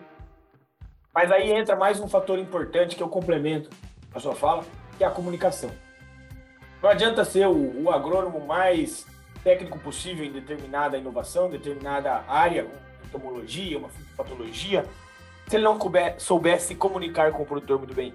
Mas 1.14 1.32
aí 1.32 1.52
entra 1.52 1.76
mais 1.76 2.00
um 2.00 2.08
fator 2.08 2.40
importante 2.40 2.96
que 2.96 3.04
eu 3.04 3.10
complemento 3.10 3.70
a 4.14 4.20
sua 4.20 4.34
fala, 4.34 4.64
que 4.98 5.04
é 5.04 5.08
a 5.08 5.12
comunicação. 5.12 5.70
Não 6.82 6.90
adianta 6.90 7.24
ser 7.24 7.48
o, 7.48 7.84
o 7.84 7.92
agrônomo 7.92 8.46
mais 8.46 9.06
técnico 9.44 9.80
possível 9.80 10.26
em 10.26 10.32
determinada 10.32 10.98
inovação, 10.98 11.50
determinada 11.50 12.24
área, 12.28 12.66
uma 12.66 13.06
entomologia, 13.06 13.78
uma 13.78 13.90
patologia, 14.16 14.86
se 15.48 15.56
ele 15.56 15.64
não 15.64 15.78
soubesse 16.18 16.76
comunicar 16.76 17.32
com 17.32 17.44
o 17.44 17.46
produtor 17.46 17.80
muito 17.80 17.94
bem 17.94 18.14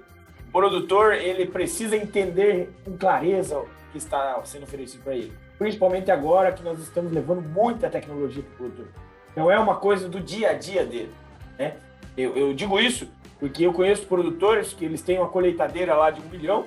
produtor 0.56 1.12
ele 1.12 1.44
precisa 1.44 1.96
entender 1.96 2.70
com 2.82 2.96
clareza 2.96 3.58
o 3.58 3.68
que 3.92 3.98
está 3.98 4.40
sendo 4.44 4.62
oferecido 4.62 5.02
para 5.02 5.14
ele. 5.14 5.32
Principalmente 5.58 6.10
agora 6.10 6.50
que 6.50 6.62
nós 6.62 6.78
estamos 6.78 7.12
levando 7.12 7.42
muita 7.42 7.90
tecnologia 7.90 8.42
para 8.42 8.52
o 8.52 8.56
produtor. 8.56 8.86
Então 9.32 9.50
é 9.50 9.58
uma 9.58 9.76
coisa 9.76 10.08
do 10.08 10.18
dia 10.18 10.50
a 10.50 10.52
dia 10.54 10.86
dele. 10.86 11.12
Né? 11.58 11.76
Eu, 12.16 12.34
eu 12.34 12.54
digo 12.54 12.80
isso 12.80 13.06
porque 13.38 13.66
eu 13.66 13.72
conheço 13.74 14.06
produtores 14.06 14.72
que 14.72 14.82
eles 14.82 15.02
têm 15.02 15.18
uma 15.18 15.28
colheitadeira 15.28 15.94
lá 15.94 16.10
de 16.10 16.22
um 16.22 16.28
milhão, 16.30 16.64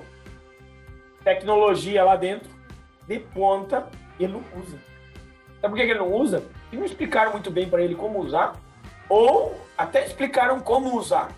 tecnologia 1.24 2.04
lá 2.04 2.14
dentro, 2.14 2.48
de 3.08 3.18
ponta, 3.18 3.88
ele 4.24 4.32
não 4.34 4.44
usa. 4.60 4.78
Sabe 5.60 5.74
por 5.74 5.76
que 5.76 5.82
ele 5.82 5.98
não 5.98 6.12
usa? 6.12 6.40
Porque 6.40 6.76
não 6.76 6.84
explicaram 6.84 7.32
muito 7.32 7.50
bem 7.50 7.68
para 7.68 7.82
ele 7.82 7.94
como 7.94 8.20
usar, 8.20 8.56
ou 9.08 9.60
até 9.76 10.04
explicaram 10.06 10.60
como 10.60 10.96
usar, 10.96 11.30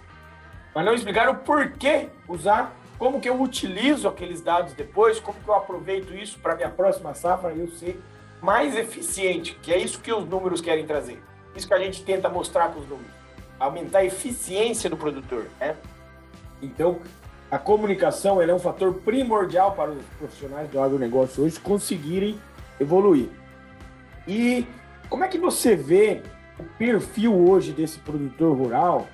mas 0.75 0.85
não 0.85 0.95
explicaram 0.95 1.35
por 1.35 1.73
que 1.73 2.09
usar, 2.29 2.75
como 2.99 3.21
que 3.21 3.29
eu 3.29 3.41
utilizo 3.41 4.07
aqueles 4.07 4.41
dados 4.41 4.75
depois, 4.75 5.19
como 5.19 5.39
que 5.41 5.49
eu 5.49 5.55
aproveito 5.55 6.15
isso 6.15 6.39
para 6.39 6.55
minha 6.55 6.69
próxima 6.69 7.15
safra 7.15 7.53
e 7.53 7.61
eu 7.61 7.69
ser 7.69 8.01
mais 8.41 8.77
eficiente, 8.77 9.59
que 9.63 9.73
é 9.73 9.79
isso 9.79 10.01
que 10.01 10.13
os 10.13 10.25
números 10.29 10.61
querem 10.61 10.87
trazer. 10.87 11.23
Isso 11.55 11.67
que 11.67 11.75
a 11.75 11.79
gente 11.79 12.05
tenta 12.05 12.29
mostrar 12.29 12.69
com 12.73 12.81
os 12.81 12.89
números. 12.89 13.11
Aumentar 13.59 14.01
a 14.01 14.05
eficiência 14.05 14.89
do 14.89 14.97
produtor, 14.97 15.47
né? 15.61 15.77
Então, 16.61 17.01
a 17.51 17.59
comunicação 17.59 18.41
é 18.41 18.55
um 18.55 18.59
fator 18.59 18.95
primordial 18.95 19.73
para 19.73 19.91
os 19.91 20.05
profissionais 20.19 20.69
do 20.71 20.81
agronegócio 20.81 21.45
hoje 21.45 21.61
conseguirem 21.61 22.39
evoluir. 22.83 23.29
E 24.27 24.67
como 25.09 25.25
é 25.25 25.29
que 25.29 25.39
você 25.39 25.75
vê 25.75 26.23
o 26.59 26.65
perfil 26.79 27.35
hoje 27.35 27.73
desse 27.73 27.99
produtor 27.99 28.57
rural 28.57 29.09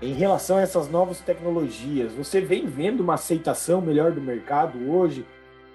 em 0.00 0.12
relação 0.12 0.58
a 0.58 0.60
essas 0.60 0.88
novas 0.88 1.20
tecnologias, 1.20 2.12
você 2.12 2.40
vem 2.40 2.66
vendo 2.66 3.00
uma 3.00 3.14
aceitação 3.14 3.80
melhor 3.80 4.12
do 4.12 4.20
mercado 4.20 4.90
hoje? 4.90 5.26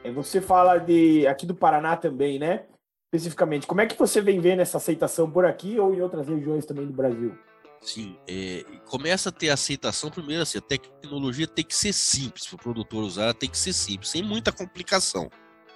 É, 0.03 0.12
você 0.12 0.39
fala 0.39 0.77
de 0.77 1.27
aqui 1.27 1.46
do 1.46 1.56
Paraná 1.56 1.98
também, 1.98 2.39
né? 2.39 2.65
Especificamente, 3.13 3.68
como 3.68 3.82
é 3.82 3.86
que 3.86 3.98
você 3.98 4.22
vem 4.22 4.39
vendo 4.39 4.62
essa 4.62 4.77
aceitação 4.77 5.30
por 5.30 5.46
aqui 5.46 5.77
ou 5.80 5.94
em 5.94 6.01
outras 6.01 6.27
regiões 6.27 6.65
também 6.65 6.86
do 6.86 6.94
Brasil? 6.94 7.38
Sim, 7.82 8.18
é, 8.27 8.63
começa 8.86 9.27
a 9.27 9.32
ter 9.32 9.50
aceitação 9.50 10.10
primeiro 10.10 10.42
assim, 10.42 10.58
a 10.58 10.62
tecnologia 10.62 11.46
tem 11.46 11.65
que 11.65 11.75
ser 11.75 11.92
simples 11.92 12.48
para 12.48 12.56
o 12.56 12.60
produtor 12.60 13.03
usar, 13.03 13.34
tem 13.34 13.50
que 13.50 13.58
ser 13.58 13.74
simples, 13.74 14.10
sem 14.10 14.24
muita 14.24 14.53
complicação. 14.53 15.30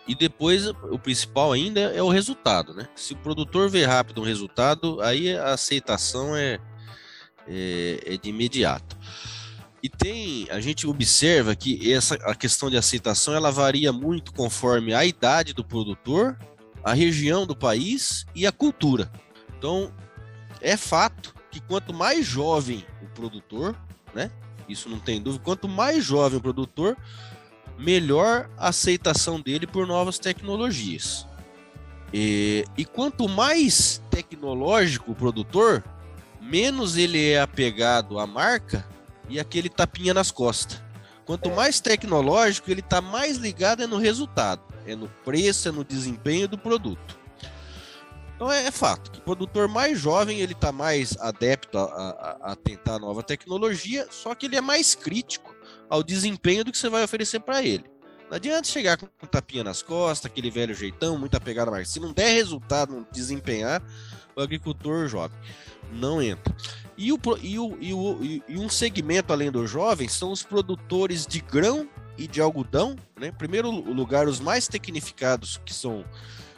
E 0.07 0.15
depois 0.15 0.67
o 0.67 0.97
principal 0.97 1.51
ainda 1.51 1.81
é 1.81 2.01
o 2.01 2.09
resultado, 2.09 2.73
né? 2.73 2.87
Se 2.95 3.13
o 3.13 3.17
produtor 3.17 3.69
vê 3.69 3.85
rápido 3.85 4.21
um 4.21 4.23
resultado, 4.23 5.01
aí 5.01 5.35
a 5.35 5.53
aceitação 5.53 6.35
é, 6.35 6.59
é, 7.45 7.99
é 8.05 8.17
de 8.17 8.29
imediato. 8.29 8.97
E 9.83 9.89
tem, 9.89 10.47
a 10.49 10.59
gente 10.59 10.87
observa 10.87 11.55
que 11.55 11.91
essa 11.91 12.15
a 12.15 12.33
questão 12.33 12.69
de 12.69 12.77
aceitação 12.77 13.33
ela 13.33 13.51
varia 13.51 13.91
muito 13.91 14.33
conforme 14.33 14.93
a 14.93 15.05
idade 15.05 15.53
do 15.53 15.63
produtor, 15.63 16.37
a 16.83 16.93
região 16.93 17.45
do 17.45 17.55
país 17.55 18.25
e 18.33 18.47
a 18.47 18.51
cultura. 18.51 19.11
Então, 19.57 19.91
é 20.61 20.77
fato 20.77 21.35
que 21.51 21.59
quanto 21.59 21.93
mais 21.93 22.25
jovem 22.25 22.85
o 23.01 23.07
produtor, 23.07 23.75
né? 24.13 24.31
Isso 24.67 24.89
não 24.89 24.99
tem 24.99 25.21
dúvida, 25.21 25.43
quanto 25.43 25.67
mais 25.67 26.03
jovem 26.03 26.39
o 26.39 26.41
produtor, 26.41 26.97
melhor 27.77 28.49
aceitação 28.57 29.39
dele 29.39 29.67
por 29.67 29.85
novas 29.85 30.17
tecnologias. 30.17 31.25
E, 32.13 32.65
e 32.77 32.85
quanto 32.85 33.27
mais 33.27 34.01
tecnológico 34.09 35.11
o 35.11 35.15
produtor, 35.15 35.83
menos 36.41 36.97
ele 36.97 37.31
é 37.31 37.41
apegado 37.41 38.19
à 38.19 38.25
marca 38.25 38.87
e 39.29 39.39
aquele 39.39 39.69
tapinha 39.69 40.13
nas 40.13 40.31
costas. 40.31 40.81
Quanto 41.25 41.51
mais 41.51 41.81
tecnológico, 41.81 42.71
ele 42.71 42.79
está 42.79 43.01
mais 43.01 43.35
ligado 43.37 43.83
é 43.83 43.87
no 43.87 43.97
resultado, 43.97 44.61
é 44.85 44.95
no 44.95 45.09
preço, 45.25 45.67
é 45.67 45.71
no 45.71 45.83
desempenho 45.83 46.47
do 46.47 46.57
produto. 46.57 47.19
Então 48.33 48.51
é, 48.51 48.67
é 48.67 48.71
fato 48.71 49.11
que 49.11 49.19
o 49.19 49.23
produtor 49.23 49.67
mais 49.67 49.99
jovem 49.99 50.39
ele 50.39 50.53
está 50.53 50.71
mais 50.71 51.17
adepto 51.19 51.77
a, 51.77 51.83
a, 51.83 52.51
a, 52.51 52.55
tentar 52.55 52.97
nova 52.99 53.21
tecnologia, 53.21 54.07
só 54.09 54.33
que 54.33 54.45
ele 54.45 54.55
é 54.55 54.61
mais 54.61 54.95
crítico 54.95 55.53
ao 55.89 56.03
desempenho 56.03 56.63
do 56.63 56.71
que 56.71 56.77
você 56.77 56.89
vai 56.89 57.03
oferecer 57.03 57.39
para 57.39 57.63
ele. 57.63 57.85
Não 58.29 58.35
adianta 58.35 58.67
chegar 58.67 58.97
com 58.97 59.05
um 59.05 59.27
tapinha 59.27 59.63
nas 59.63 59.81
costas, 59.81 60.29
aquele 60.29 60.51
velho 60.51 60.75
jeitão, 60.75 61.17
muito 61.17 61.35
apegado 61.35 61.69
à 61.69 61.71
marca. 61.71 61.85
Se 61.85 61.99
não 61.99 62.11
der 62.11 62.33
resultado, 62.33 62.93
não 62.93 63.07
desempenhar, 63.11 63.81
o 64.35 64.41
agricultor 64.41 65.07
jovem 65.07 65.37
não 65.91 66.21
entra. 66.21 66.53
E, 66.97 67.13
o, 67.13 67.19
e, 67.41 67.59
o, 67.59 67.77
e, 67.79 67.93
o, 67.93 68.19
e 68.47 68.57
um 68.57 68.67
segmento 68.67 69.31
além 69.31 69.51
dos 69.51 69.69
jovens 69.69 70.11
são 70.11 70.31
os 70.31 70.43
produtores 70.43 71.25
de 71.25 71.39
grão 71.39 71.87
e 72.17 72.27
de 72.27 72.41
algodão. 72.41 72.95
Né? 73.17 73.31
Primeiro 73.31 73.69
lugar, 73.69 74.27
os 74.27 74.39
mais 74.39 74.67
tecnificados 74.67 75.61
que 75.63 75.73
são 75.73 76.03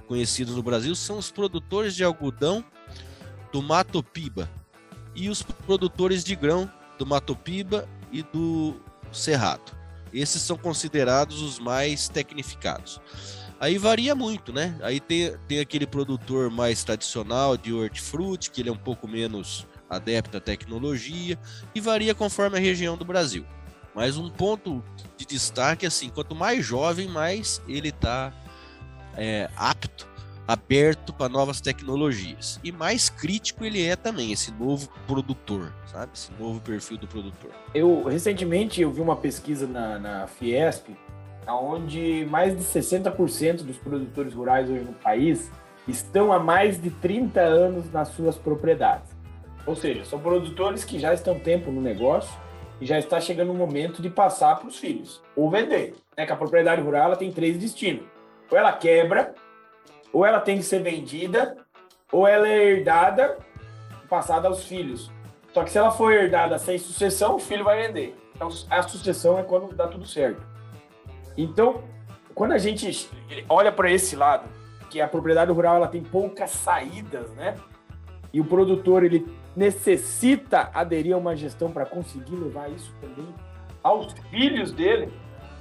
conhecidos 0.08 0.56
no 0.56 0.64
Brasil 0.64 0.96
são 0.96 1.20
os 1.20 1.30
produtores 1.30 1.96
de 1.96 2.04
algodão 2.04 2.66
do 3.52 3.62
Mato 3.62 4.02
Piba 4.02 4.50
e 5.14 5.30
os 5.30 5.44
produtores 5.44 6.24
de 6.24 6.36
grão 6.36 6.72
do 6.98 7.06
Mato 7.06 7.36
Piba 7.36 7.88
e 8.12 8.24
do 8.24 8.76
Cerrado. 9.12 9.78
Esses 10.14 10.42
são 10.42 10.58
considerados 10.58 11.42
os 11.42 11.60
mais 11.60 12.10
tecnificados. 12.10 13.00
Aí 13.60 13.78
varia 13.78 14.16
muito, 14.16 14.54
né? 14.54 14.78
Aí 14.82 15.00
tem, 15.00 15.36
tem 15.48 15.60
aquele 15.60 15.86
produtor 15.86 16.50
mais 16.50 16.84
tradicional 16.84 17.58
de 17.58 17.74
hortifruti, 17.74 18.50
que 18.50 18.62
ele 18.62 18.70
é 18.70 18.72
um 18.72 18.78
pouco 18.78 19.08
menos 19.08 19.68
adepto 19.90 20.38
à 20.38 20.40
tecnologia, 20.40 21.38
e 21.76 21.82
varia 21.82 22.16
conforme 22.16 22.58
a 22.58 22.62
região 22.62 22.96
do 22.96 23.04
Brasil. 23.04 23.46
Mas 23.94 24.18
um 24.18 24.30
ponto 24.30 24.84
de 25.18 25.26
destaque, 25.26 25.86
assim, 25.86 26.10
quanto 26.10 26.34
mais 26.34 26.66
jovem, 26.66 27.08
mais 27.08 27.62
ele 27.68 27.90
está 27.90 28.32
é, 29.18 29.50
apto 29.58 30.08
aberto 30.50 31.14
para 31.14 31.30
novas 31.30 31.62
tecnologias. 31.62 32.60
E 32.64 32.72
mais 32.72 33.08
crítico 33.08 33.64
ele 33.64 33.86
é 33.86 33.96
também, 33.96 34.32
esse 34.32 34.52
novo 34.52 34.90
produtor, 35.06 35.72
sabe? 35.86 36.12
Esse 36.16 36.32
novo 36.40 36.60
perfil 36.60 36.98
do 36.98 37.06
produtor. 37.06 37.52
Eu, 37.72 38.04
recentemente, 38.06 38.82
eu 38.82 38.92
vi 38.92 39.00
uma 39.00 39.16
pesquisa 39.16 39.68
na, 39.68 40.00
na 40.00 40.28
Fiesp, 40.28 40.88
onde 41.48 42.26
mais 42.32 42.58
de 42.58 42.64
60% 42.64 43.58
dos 43.58 43.78
produtores 43.78 44.34
rurais 44.34 44.68
hoje 44.68 44.84
no 44.84 44.94
país 44.94 45.52
estão 45.88 46.34
há 46.34 46.40
mais 46.40 46.82
de 46.82 46.90
30 46.90 47.40
anos 47.40 47.92
nas 47.92 48.08
suas 48.08 48.36
propriedades. 48.36 49.16
Ou 49.68 49.76
seja, 49.76 50.04
são 50.04 50.20
produtores 50.20 50.84
que 50.84 50.98
já 50.98 51.14
estão 51.14 51.38
tempo 51.38 51.72
no 51.72 51.80
negócio 51.80 52.34
e 52.82 52.88
já 52.88 52.98
está 52.98 53.22
chegando 53.22 53.52
o 53.52 53.56
momento 53.56 54.02
de 54.02 54.10
passar 54.10 54.56
para 54.56 54.68
os 54.68 54.78
filhos 54.78 55.22
ou 55.36 55.48
vender. 55.48 55.94
É 56.18 56.26
que 56.26 56.32
a 56.32 56.36
propriedade 56.36 56.82
rural 56.82 57.04
ela 57.04 57.16
tem 57.16 57.32
três 57.32 57.56
destinos: 57.56 58.04
ou 58.50 58.58
ela 58.58 58.74
quebra, 58.74 59.36
ou 60.12 60.26
ela 60.26 60.40
tem 60.40 60.58
que 60.58 60.64
ser 60.64 60.82
vendida, 60.82 61.58
ou 62.12 62.28
ela 62.28 62.48
é 62.48 62.64
herdada, 62.64 63.38
passada 64.10 64.48
aos 64.48 64.64
filhos. 64.64 65.12
Só 65.54 65.64
que 65.64 65.72
se 65.72 65.78
ela 65.78 65.92
for 65.92 66.12
herdada 66.12 66.58
sem 66.58 66.78
sucessão, 66.78 67.36
o 67.36 67.40
filho 67.40 67.64
vai 67.64 67.88
vender. 67.88 68.16
Então 68.36 68.50
a 68.70 68.82
sucessão 68.84 69.38
é 69.38 69.44
quando 69.44 69.74
dá 69.74 69.88
tudo 69.88 70.06
certo. 70.06 70.42
Então, 71.38 71.84
quando 72.34 72.54
a 72.54 72.58
gente 72.58 73.10
olha 73.48 73.72
para 73.72 73.92
esse 73.92 74.16
lado, 74.16 74.48
que 74.90 75.00
a 75.00 75.08
propriedade 75.08 75.52
rural 75.52 75.76
ela 75.76 75.88
tem 75.88 76.02
poucas 76.02 76.50
saídas, 76.52 77.30
né? 77.32 77.56
E 78.34 78.42
o 78.42 78.46
produtor 78.46 79.04
ele 79.04 79.28
necessita 79.56 80.70
aderir 80.74 81.14
a 81.14 81.18
uma 81.18 81.36
gestão 81.36 81.72
para 81.72 81.86
conseguir 81.86 82.36
levar 82.36 82.70
isso 82.72 82.94
também 83.00 83.28
aos 83.84 84.14
filhos 84.30 84.72
dele. 84.72 85.12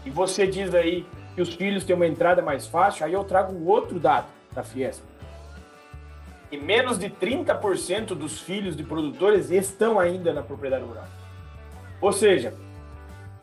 E 0.05 0.11
você 0.11 0.47
diz 0.47 0.75
aí 0.75 1.07
que 1.35 1.43
os 1.43 1.55
filhos 1.55 1.85
têm 1.85 1.95
uma 1.95 2.07
entrada 2.07 2.43
mais 2.43 2.67
fácil, 2.67 3.05
aí 3.05 3.12
eu 3.12 3.25
trago 3.25 3.55
um 3.55 3.67
outro 3.67 3.99
dado 3.99 4.38
da 4.58 4.64
Fiesp. 4.64 5.04
E 6.50 6.56
menos 6.56 6.98
de 6.98 7.08
30% 7.08 8.06
dos 8.08 8.40
filhos 8.40 8.76
de 8.76 8.82
produtores 8.82 9.50
estão 9.50 10.00
ainda 10.00 10.32
na 10.32 10.42
propriedade 10.42 10.84
rural. 10.84 11.06
Ou 12.00 12.12
seja, 12.12 12.54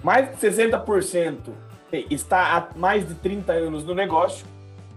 mais 0.04 0.30
de 0.30 0.36
60% 0.36 1.54
está 2.10 2.58
há 2.58 2.78
mais 2.78 3.08
de 3.08 3.16
30 3.16 3.54
anos 3.54 3.86
no 3.86 3.96
negócio 3.96 4.46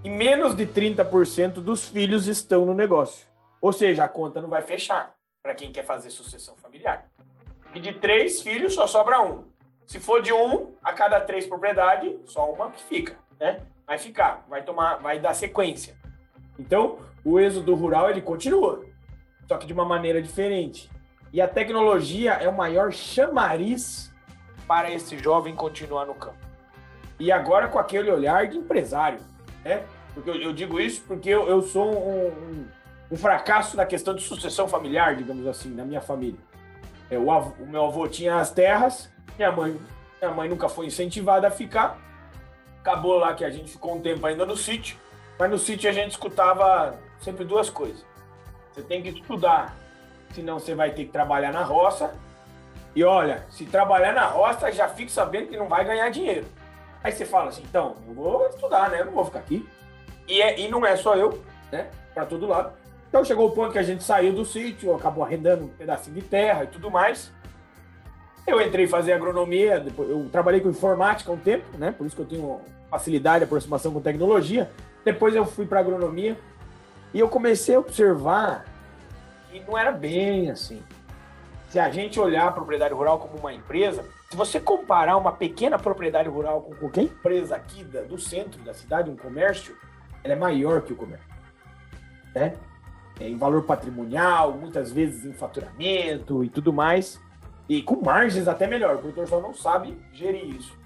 e 0.02 0.10
menos 0.10 0.56
de 0.56 0.66
30% 0.66 1.54
dos 1.54 1.88
filhos 1.88 2.26
estão 2.26 2.64
no 2.64 2.74
negócio. 2.74 3.26
Ou 3.60 3.72
seja, 3.72 4.04
a 4.04 4.08
conta 4.08 4.40
não 4.40 4.48
vai 4.48 4.62
fechar 4.62 5.14
para 5.42 5.54
quem 5.54 5.70
quer 5.70 5.84
fazer 5.84 6.10
sucessão 6.10 6.56
familiar. 6.56 7.08
E 7.74 7.80
de 7.80 7.92
três 7.92 8.42
filhos 8.42 8.74
só 8.74 8.86
sobra 8.86 9.20
um. 9.20 9.44
Se 9.86 10.00
for 10.00 10.22
de 10.22 10.32
um, 10.32 10.72
a 10.82 10.92
cada 10.92 11.20
três 11.20 11.46
propriedades, 11.46 12.12
só 12.26 12.50
uma 12.50 12.70
que 12.70 12.82
fica, 12.82 13.16
né? 13.38 13.60
Vai 13.86 13.98
ficar, 13.98 14.44
vai 14.48 14.62
tomar, 14.62 14.96
vai 14.96 15.18
dar 15.18 15.34
sequência. 15.34 15.96
Então, 16.58 16.98
o 17.24 17.38
êxodo 17.38 17.74
rural 17.74 18.10
ele 18.10 18.20
continua, 18.20 18.84
só 19.46 19.56
que 19.56 19.66
de 19.66 19.72
uma 19.72 19.84
maneira 19.84 20.20
diferente. 20.20 20.90
E 21.32 21.40
a 21.40 21.48
tecnologia 21.48 22.32
é 22.32 22.48
o 22.48 22.56
maior 22.56 22.92
chamariz 22.92 24.12
para 24.66 24.90
esse 24.90 25.18
jovem 25.18 25.54
continuar 25.54 26.06
no 26.06 26.14
campo. 26.14 26.38
E 27.18 27.32
agora 27.32 27.68
com 27.68 27.78
aquele 27.78 28.10
olhar 28.10 28.46
de 28.46 28.56
empresário, 28.56 29.18
né? 29.64 29.84
Porque 30.14 30.30
eu, 30.30 30.36
eu 30.36 30.52
digo 30.52 30.80
isso 30.80 31.02
porque 31.06 31.28
eu, 31.28 31.48
eu 31.48 31.62
sou 31.62 31.92
um, 31.92 32.28
um, 32.28 32.66
um, 33.12 33.16
fracasso 33.16 33.76
na 33.76 33.84
questão 33.84 34.14
de 34.14 34.22
sucessão 34.22 34.68
familiar, 34.68 35.16
digamos 35.16 35.46
assim, 35.46 35.74
na 35.74 35.84
minha 35.84 36.00
família. 36.00 36.38
É, 37.10 37.18
o, 37.18 37.30
avô, 37.30 37.54
o 37.62 37.66
meu 37.66 37.84
avô 37.84 38.06
tinha 38.06 38.36
as 38.36 38.50
terras, 38.50 39.10
minha 39.36 39.50
mãe, 39.50 39.78
minha 40.20 40.34
mãe 40.34 40.48
nunca 40.48 40.68
foi 40.68 40.86
incentivada 40.86 41.48
a 41.48 41.50
ficar. 41.50 41.98
Acabou 42.80 43.18
lá 43.18 43.34
que 43.34 43.44
a 43.44 43.50
gente 43.50 43.70
ficou 43.70 43.96
um 43.96 44.00
tempo 44.00 44.24
ainda 44.26 44.46
no 44.46 44.56
sítio, 44.56 44.96
mas 45.38 45.50
no 45.50 45.58
sítio 45.58 45.88
a 45.88 45.92
gente 45.92 46.12
escutava 46.12 46.98
sempre 47.20 47.44
duas 47.44 47.70
coisas. 47.70 48.04
Você 48.72 48.82
tem 48.82 49.02
que 49.02 49.10
estudar, 49.10 49.76
senão 50.32 50.58
você 50.58 50.74
vai 50.74 50.90
ter 50.90 51.04
que 51.04 51.12
trabalhar 51.12 51.52
na 51.52 51.62
roça. 51.62 52.14
E 52.94 53.04
olha, 53.04 53.44
se 53.50 53.64
trabalhar 53.66 54.12
na 54.12 54.26
roça, 54.26 54.72
já 54.72 54.88
fique 54.88 55.12
sabendo 55.12 55.48
que 55.48 55.56
não 55.56 55.68
vai 55.68 55.84
ganhar 55.84 56.08
dinheiro. 56.10 56.46
Aí 57.02 57.12
você 57.12 57.24
fala 57.24 57.50
assim, 57.50 57.62
então, 57.62 57.94
eu 58.08 58.14
vou 58.14 58.48
estudar, 58.48 58.90
né? 58.90 59.00
Eu 59.00 59.06
não 59.06 59.12
vou 59.12 59.24
ficar 59.24 59.38
aqui. 59.38 59.68
E, 60.26 60.42
é, 60.42 60.58
e 60.58 60.68
não 60.68 60.84
é 60.84 60.96
só 60.96 61.14
eu, 61.14 61.42
né? 61.70 61.88
Para 62.12 62.26
todo 62.26 62.46
lado. 62.46 62.72
Então 63.08 63.24
chegou 63.24 63.48
o 63.48 63.52
ponto 63.52 63.72
que 63.72 63.78
a 63.78 63.82
gente 63.82 64.02
saiu 64.02 64.32
do 64.32 64.44
sítio, 64.44 64.94
acabou 64.94 65.24
arrendando 65.24 65.64
um 65.64 65.68
pedacinho 65.68 66.16
de 66.16 66.22
terra 66.22 66.64
e 66.64 66.66
tudo 66.66 66.90
mais. 66.90 67.32
Eu 68.46 68.60
entrei 68.60 68.86
fazer 68.86 69.12
agronomia, 69.12 69.78
depois, 69.78 70.08
eu 70.08 70.28
trabalhei 70.30 70.60
com 70.60 70.68
informática 70.68 71.30
um 71.30 71.36
tempo, 71.36 71.76
né? 71.78 71.92
Por 71.92 72.06
isso 72.06 72.16
que 72.16 72.22
eu 72.22 72.26
tenho 72.26 72.60
facilidade, 72.90 73.44
aproximação 73.44 73.92
com 73.92 74.00
tecnologia. 74.00 74.70
Depois 75.08 75.34
eu 75.34 75.46
fui 75.46 75.64
para 75.64 75.80
agronomia 75.80 76.38
e 77.14 77.18
eu 77.18 77.30
comecei 77.30 77.74
a 77.74 77.78
observar 77.78 78.66
que 79.50 79.58
não 79.60 79.78
era 79.78 79.90
bem 79.90 80.50
assim. 80.50 80.82
Se 81.70 81.78
a 81.78 81.88
gente 81.88 82.20
olhar 82.20 82.48
a 82.48 82.52
propriedade 82.52 82.92
rural 82.92 83.18
como 83.18 83.38
uma 83.38 83.54
empresa, 83.54 84.04
se 84.28 84.36
você 84.36 84.60
comparar 84.60 85.16
uma 85.16 85.32
pequena 85.32 85.78
propriedade 85.78 86.28
rural 86.28 86.60
com 86.60 86.74
qualquer 86.74 87.04
empresa 87.04 87.56
aqui 87.56 87.82
do 87.84 88.18
centro 88.18 88.60
da 88.60 88.74
cidade, 88.74 89.08
um 89.08 89.16
comércio, 89.16 89.74
ela 90.22 90.34
é 90.34 90.36
maior 90.36 90.82
que 90.82 90.92
o 90.92 90.96
comércio. 90.96 91.26
Né? 92.34 92.52
É, 93.18 93.26
em 93.26 93.38
valor 93.38 93.62
patrimonial, 93.62 94.52
muitas 94.52 94.92
vezes 94.92 95.24
em 95.24 95.32
faturamento 95.32 96.44
e 96.44 96.50
tudo 96.50 96.70
mais. 96.70 97.18
E 97.66 97.80
com 97.80 97.96
margens 97.96 98.46
até 98.46 98.66
melhor, 98.66 98.96
o 98.96 98.98
produtor 98.98 99.26
só 99.26 99.40
não 99.40 99.54
sabe 99.54 99.98
gerir 100.12 100.54
isso. 100.54 100.78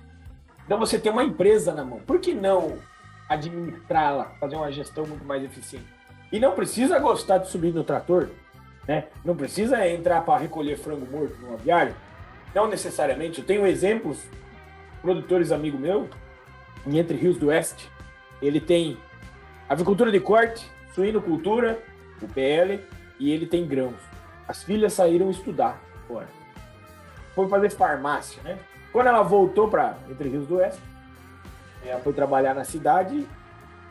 Então 0.65 0.79
você 0.79 0.97
tem 0.97 1.11
uma 1.11 1.25
empresa 1.25 1.75
na 1.75 1.85
mão, 1.85 1.99
por 1.99 2.21
que 2.21 2.33
não 2.33 2.79
administrá-la, 3.29 4.33
fazer 4.41 4.57
uma 4.57 4.71
gestão 4.71 5.07
muito 5.07 5.25
mais 5.25 5.43
eficiente? 5.43 5.87
E 6.31 6.39
não 6.39 6.53
precisa 6.53 6.99
gostar 6.99 7.39
de 7.39 7.49
subir 7.49 7.73
no 7.73 7.85
trator, 7.85 8.29
né? 8.87 9.07
Não 9.25 9.37
precisa 9.37 9.87
entrar 9.89 10.23
para 10.23 10.41
recolher 10.41 10.77
frango 10.77 11.07
morto 11.07 11.37
no 11.41 11.55
aviário. 11.55 11.95
Não 12.55 12.69
necessariamente. 12.69 13.41
Eu 13.41 13.47
tenho 13.47 13.67
exemplos, 13.67 14.23
produtores 15.01 15.53
amigo 15.53 15.79
meu, 15.79 16.09
em 16.87 16.99
Entre 16.99 17.17
Rios 17.17 17.37
do 17.37 17.49
Oeste. 17.49 17.91
Ele 18.41 18.61
tem 18.61 18.97
avicultura 19.69 20.11
de 20.11 20.21
corte, 20.21 20.71
suinocultura, 20.95 21.79
o 22.21 22.27
PL, 22.29 22.81
e 23.19 23.31
ele 23.31 23.47
tem 23.47 23.67
grãos. 23.67 24.01
As 24.49 24.63
filhas 24.63 24.93
saíram 24.93 25.31
estudar 25.31 25.81
fora 26.09 26.29
foi 27.35 27.49
fazer 27.49 27.71
farmácia, 27.71 28.43
né? 28.43 28.59
Quando 28.93 29.07
ela 29.07 29.23
voltou 29.23 29.69
para 29.69 29.97
Entre 30.11 30.29
Rios 30.29 30.47
do 30.47 30.57
Oeste, 30.57 30.81
ela 31.85 32.01
foi 32.01 32.13
trabalhar 32.13 32.55
na 32.55 32.65
cidade, 32.65 33.27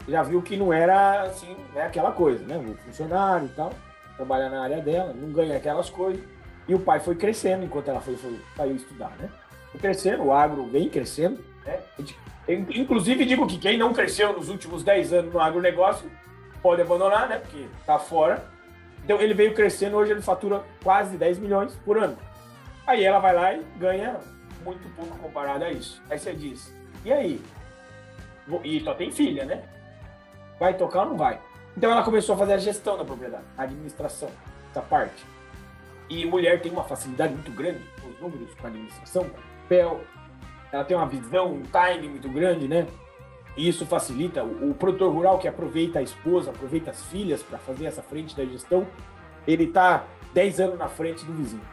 já 0.07 0.23
viu 0.23 0.41
que 0.41 0.57
não 0.57 0.71
era 0.73 1.23
assim, 1.23 1.55
né, 1.73 1.83
aquela 1.83 2.11
coisa, 2.11 2.43
né? 2.45 2.57
O 2.57 2.75
funcionário 2.85 3.45
e 3.45 3.49
tal, 3.49 3.71
trabalhar 4.15 4.49
na 4.49 4.63
área 4.63 4.81
dela, 4.81 5.13
não 5.13 5.31
ganha 5.31 5.57
aquelas 5.57 5.89
coisas. 5.89 6.23
E 6.67 6.75
o 6.75 6.79
pai 6.79 6.99
foi 6.99 7.15
crescendo 7.15 7.65
enquanto 7.65 7.89
ela 7.89 8.01
foi, 8.01 8.15
foi 8.15 8.39
saiu 8.55 8.75
estudar, 8.75 9.11
né? 9.19 9.29
Foi 9.71 9.79
crescendo, 9.79 10.23
o 10.23 10.33
agro 10.33 10.65
vem 10.65 10.89
crescendo, 10.89 11.43
né? 11.65 11.79
Inclusive, 12.47 13.25
digo 13.25 13.47
que 13.47 13.57
quem 13.57 13.77
não 13.77 13.93
cresceu 13.93 14.33
nos 14.33 14.49
últimos 14.49 14.83
10 14.83 15.13
anos 15.13 15.33
no 15.33 15.39
agronegócio 15.39 16.09
pode 16.61 16.81
abandonar, 16.81 17.29
né? 17.29 17.37
Porque 17.37 17.67
tá 17.85 17.97
fora. 17.97 18.43
Então, 19.03 19.19
ele 19.19 19.33
veio 19.33 19.53
crescendo, 19.53 19.97
hoje 19.97 20.11
ele 20.11 20.21
fatura 20.21 20.63
quase 20.83 21.17
10 21.17 21.39
milhões 21.39 21.73
por 21.85 21.97
ano. 21.97 22.17
Aí 22.85 23.03
ela 23.03 23.19
vai 23.19 23.33
lá 23.33 23.53
e 23.53 23.63
ganha 23.77 24.19
muito 24.63 24.87
pouco 24.95 25.17
comparado 25.17 25.63
a 25.63 25.71
isso. 25.71 26.01
Aí 26.09 26.19
você 26.19 26.33
diz, 26.33 26.75
e 27.05 27.11
aí? 27.11 27.41
E 28.63 28.79
só 28.81 28.93
tem 28.93 29.11
filha, 29.11 29.45
né? 29.45 29.63
Vai 30.59 30.75
tocar 30.75 31.01
ou 31.03 31.09
não 31.09 31.17
vai? 31.17 31.39
Então 31.75 31.91
ela 31.91 32.03
começou 32.03 32.35
a 32.35 32.37
fazer 32.37 32.53
a 32.53 32.57
gestão 32.57 32.97
da 32.97 33.05
propriedade, 33.05 33.43
a 33.57 33.63
administração, 33.63 34.29
essa 34.69 34.81
parte. 34.81 35.25
E 36.09 36.25
mulher 36.25 36.61
tem 36.61 36.71
uma 36.71 36.83
facilidade 36.83 37.33
muito 37.33 37.51
grande 37.51 37.79
com 38.01 38.09
os 38.09 38.19
números, 38.19 38.53
com 38.55 38.67
a 38.67 38.69
administração, 38.69 39.23
com 39.23 39.51
papel. 39.71 40.01
Ela 40.71 40.83
tem 40.83 40.95
uma 40.95 41.05
visão, 41.05 41.53
um 41.53 41.63
time 41.63 42.09
muito 42.09 42.29
grande, 42.29 42.67
né? 42.67 42.85
E 43.55 43.67
isso 43.67 43.85
facilita. 43.85 44.43
O, 44.43 44.71
o 44.71 44.73
produtor 44.73 45.13
rural 45.13 45.39
que 45.39 45.47
aproveita 45.47 45.99
a 45.99 46.01
esposa, 46.01 46.51
aproveita 46.51 46.91
as 46.91 47.03
filhas 47.05 47.41
para 47.41 47.57
fazer 47.57 47.85
essa 47.85 48.01
frente 48.01 48.35
da 48.35 48.45
gestão, 48.45 48.85
ele 49.47 49.65
está 49.65 50.05
10 50.33 50.59
anos 50.59 50.79
na 50.79 50.87
frente 50.87 51.25
do 51.25 51.33
vizinho. 51.33 51.63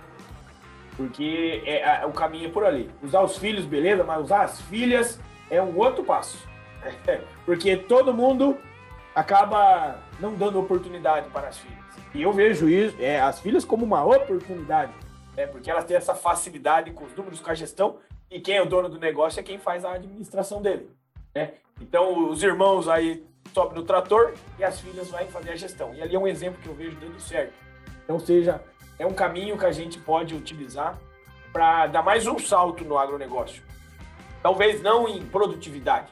Porque 0.97 1.63
é, 1.65 2.03
é, 2.03 2.07
o 2.07 2.13
caminho 2.13 2.47
é 2.47 2.51
por 2.51 2.65
ali. 2.65 2.91
Usar 3.03 3.23
os 3.23 3.37
filhos, 3.37 3.65
beleza, 3.65 4.03
mas 4.03 4.23
usar 4.23 4.43
as 4.43 4.61
filhas 4.63 5.21
é 5.51 5.63
um 5.63 5.77
outro 5.77 6.03
passo. 6.03 6.48
Porque 7.45 7.77
todo 7.77 8.13
mundo 8.15 8.57
acaba 9.15 9.99
não 10.21 10.35
dando 10.35 10.61
oportunidade 10.61 11.29
para 11.31 11.49
as 11.49 11.59
filhas. 11.59 11.79
E 12.15 12.23
eu 12.23 12.33
vejo 12.33 12.69
isso, 12.69 12.97
é, 13.01 13.21
as 13.21 13.41
filhas 13.41 13.65
como 13.65 13.85
uma 13.85 14.05
oportunidade, 14.05 14.93
né? 15.37 15.47
porque 15.47 15.71
elas 15.71 15.85
têm 15.85 15.97
essa 15.97 16.15
facilidade 16.15 16.91
com 16.93 17.05
os 17.05 17.15
números, 17.15 17.41
com 17.41 17.51
a 17.51 17.55
gestão, 17.55 17.99
e 18.31 18.41
quem 18.41 18.57
é 18.57 18.63
o 18.63 18.67
dono 18.67 18.89
do 18.89 18.99
negócio 18.99 19.41
é 19.41 19.43
quem 19.43 19.59
faz 19.59 19.85
a 19.85 19.93
administração 19.93 20.63
dele. 20.63 20.89
Né? 21.35 21.55
Então, 21.81 22.31
os 22.31 22.43
irmãos 22.43 22.89
aí 22.89 23.27
sobem 23.53 23.77
no 23.77 23.85
trator 23.85 24.35
e 24.59 24.65
as 24.65 24.81
filhas 24.81 25.11
vão 25.11 25.27
fazer 25.27 25.51
a 25.51 25.57
gestão. 25.57 25.95
E 25.95 26.01
ali 26.01 26.15
é 26.15 26.19
um 26.19 26.27
exemplo 26.27 26.61
que 26.63 26.69
eu 26.69 26.75
vejo 26.75 26.97
dando 26.97 27.21
certo. 27.21 27.53
Então, 28.05 28.19
seja 28.19 28.63
é 28.99 29.07
um 29.07 29.15
caminho 29.15 29.57
que 29.57 29.65
a 29.65 29.73
gente 29.73 29.99
pode 29.99 30.35
utilizar 30.35 30.99
para 31.53 31.87
dar 31.87 32.03
mais 32.03 32.27
um 32.27 32.39
salto 32.39 32.85
no 32.85 32.99
agronegócio. 32.99 33.63
Talvez 34.43 34.83
não 34.83 35.09
em 35.09 35.25
produtividade, 35.25 36.11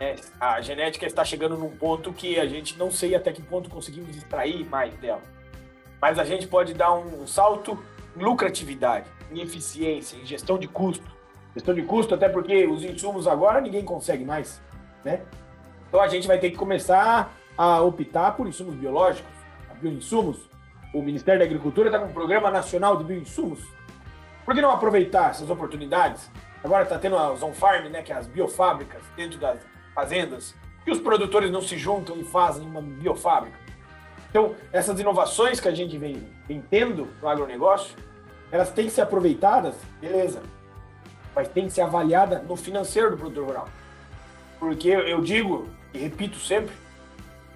É, 0.00 0.16
a 0.40 0.60
genética 0.60 1.06
está 1.06 1.24
chegando 1.24 1.56
num 1.56 1.70
ponto 1.70 2.12
que 2.12 2.38
a 2.38 2.46
gente 2.46 2.76
não 2.76 2.90
sei 2.90 3.14
até 3.14 3.32
que 3.32 3.40
ponto 3.40 3.70
conseguimos 3.70 4.16
extrair 4.16 4.68
mais 4.68 4.94
dela. 4.96 5.22
Mas 6.00 6.18
a 6.18 6.24
gente 6.24 6.46
pode 6.46 6.74
dar 6.74 6.92
um 6.92 7.26
salto 7.26 7.78
em 8.16 8.22
lucratividade, 8.22 9.06
em 9.30 9.40
eficiência, 9.40 10.16
em 10.16 10.26
gestão 10.26 10.58
de 10.58 10.66
custo. 10.66 11.10
Gestão 11.54 11.74
de 11.74 11.82
custo, 11.82 12.14
até 12.14 12.28
porque 12.28 12.66
os 12.66 12.82
insumos 12.82 13.26
agora 13.26 13.60
ninguém 13.60 13.84
consegue 13.84 14.24
mais, 14.24 14.60
né? 15.04 15.22
Então 15.88 16.00
a 16.00 16.08
gente 16.08 16.26
vai 16.26 16.38
ter 16.38 16.50
que 16.50 16.56
começar 16.56 17.32
a 17.56 17.80
optar 17.80 18.32
por 18.32 18.48
insumos 18.48 18.74
biológicos, 18.74 19.32
bioinsumos. 19.80 20.48
O 20.92 21.02
Ministério 21.02 21.40
da 21.40 21.44
Agricultura 21.44 21.88
está 21.88 21.98
com 21.98 22.06
um 22.06 22.12
programa 22.12 22.50
nacional 22.50 22.96
de 22.96 23.04
bioinsumos. 23.04 23.60
Por 24.44 24.54
que 24.54 24.60
não 24.60 24.70
aproveitar 24.70 25.30
essas 25.30 25.50
oportunidades? 25.50 26.30
Agora 26.62 26.82
está 26.82 26.98
tendo 26.98 27.16
as 27.16 27.42
on-farm, 27.42 27.88
né, 27.88 28.02
que 28.02 28.12
é 28.12 28.16
as 28.16 28.26
biofábricas 28.26 29.02
dentro 29.16 29.38
das 29.38 29.60
fazendas, 29.94 30.54
que 30.84 30.90
os 30.90 30.98
produtores 30.98 31.50
não 31.50 31.62
se 31.62 31.78
juntam 31.78 32.16
e 32.16 32.24
fazem 32.24 32.66
uma 32.66 32.82
biofábrica. 32.82 33.56
Então, 34.28 34.54
essas 34.72 34.98
inovações 34.98 35.60
que 35.60 35.68
a 35.68 35.74
gente 35.74 35.96
vem, 35.96 36.26
vem 36.46 36.60
tendo 36.60 37.08
no 37.22 37.28
agronegócio, 37.28 37.96
elas 38.50 38.70
têm 38.70 38.86
que 38.86 38.92
ser 38.92 39.02
aproveitadas, 39.02 39.74
beleza, 40.00 40.42
mas 41.34 41.48
tem 41.48 41.66
que 41.66 41.72
ser 41.72 41.82
avaliada 41.82 42.40
no 42.40 42.56
financeiro 42.56 43.12
do 43.12 43.16
produtor 43.16 43.46
rural. 43.46 43.68
Porque 44.58 44.88
eu 44.88 45.20
digo 45.20 45.68
e 45.94 45.98
repito 45.98 46.36
sempre, 46.38 46.74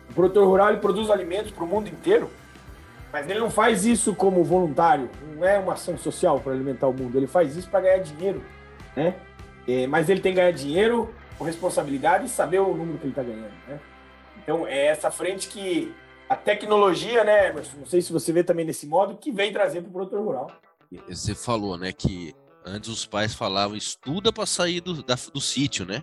o 0.09 0.14
produtor 0.14 0.46
rural 0.46 0.70
ele 0.70 0.79
produz 0.79 1.11
alimentos 1.11 1.51
para 1.51 1.64
o 1.64 1.66
mundo 1.66 1.88
inteiro, 1.88 2.31
mas 3.12 3.29
ele 3.29 3.40
não 3.40 3.51
faz 3.51 3.85
isso 3.85 4.14
como 4.14 4.44
voluntário, 4.44 5.11
não 5.35 5.44
é 5.44 5.59
uma 5.59 5.72
ação 5.72 5.98
social 5.98 6.38
para 6.38 6.53
alimentar 6.53 6.87
o 6.87 6.92
mundo, 6.92 7.16
ele 7.16 7.27
faz 7.27 7.57
isso 7.57 7.68
para 7.68 7.81
ganhar 7.81 7.98
dinheiro, 7.98 8.42
né? 8.94 9.16
É, 9.66 9.87
mas 9.87 10.09
ele 10.09 10.20
tem 10.20 10.33
que 10.33 10.40
ganhar 10.40 10.53
dinheiro 10.53 11.12
com 11.38 11.44
responsabilidade 11.44 12.27
e 12.27 12.29
saber 12.29 12.59
o 12.59 12.74
número 12.74 12.98
que 12.98 13.05
ele 13.05 13.12
está 13.12 13.22
ganhando, 13.22 13.53
né? 13.66 13.81
Então 14.42 14.66
é 14.66 14.87
essa 14.87 15.11
frente 15.11 15.48
que 15.48 15.94
a 16.29 16.37
tecnologia, 16.37 17.24
né, 17.24 17.48
Emerson? 17.48 17.79
Não 17.79 17.87
sei 17.87 18.03
se 18.03 18.12
você 18.12 18.33
vê 18.33 18.42
também 18.42 18.64
nesse 18.64 18.87
modo, 18.87 19.16
que 19.16 19.31
vem 19.31 19.53
trazer 19.53 19.81
para 19.81 19.88
o 19.88 19.92
produtor 19.92 20.20
rural. 20.20 20.51
Você 21.09 21.35
falou, 21.35 21.79
né, 21.79 21.92
que 21.92 22.35
antes 22.64 22.90
os 22.90 23.07
pais 23.07 23.35
falavam 23.35 23.77
estuda 23.77 24.33
para 24.33 24.46
sair 24.46 24.81
do, 24.81 25.03
da, 25.03 25.16
do 25.33 25.40
sítio, 25.40 25.87
né? 25.87 26.03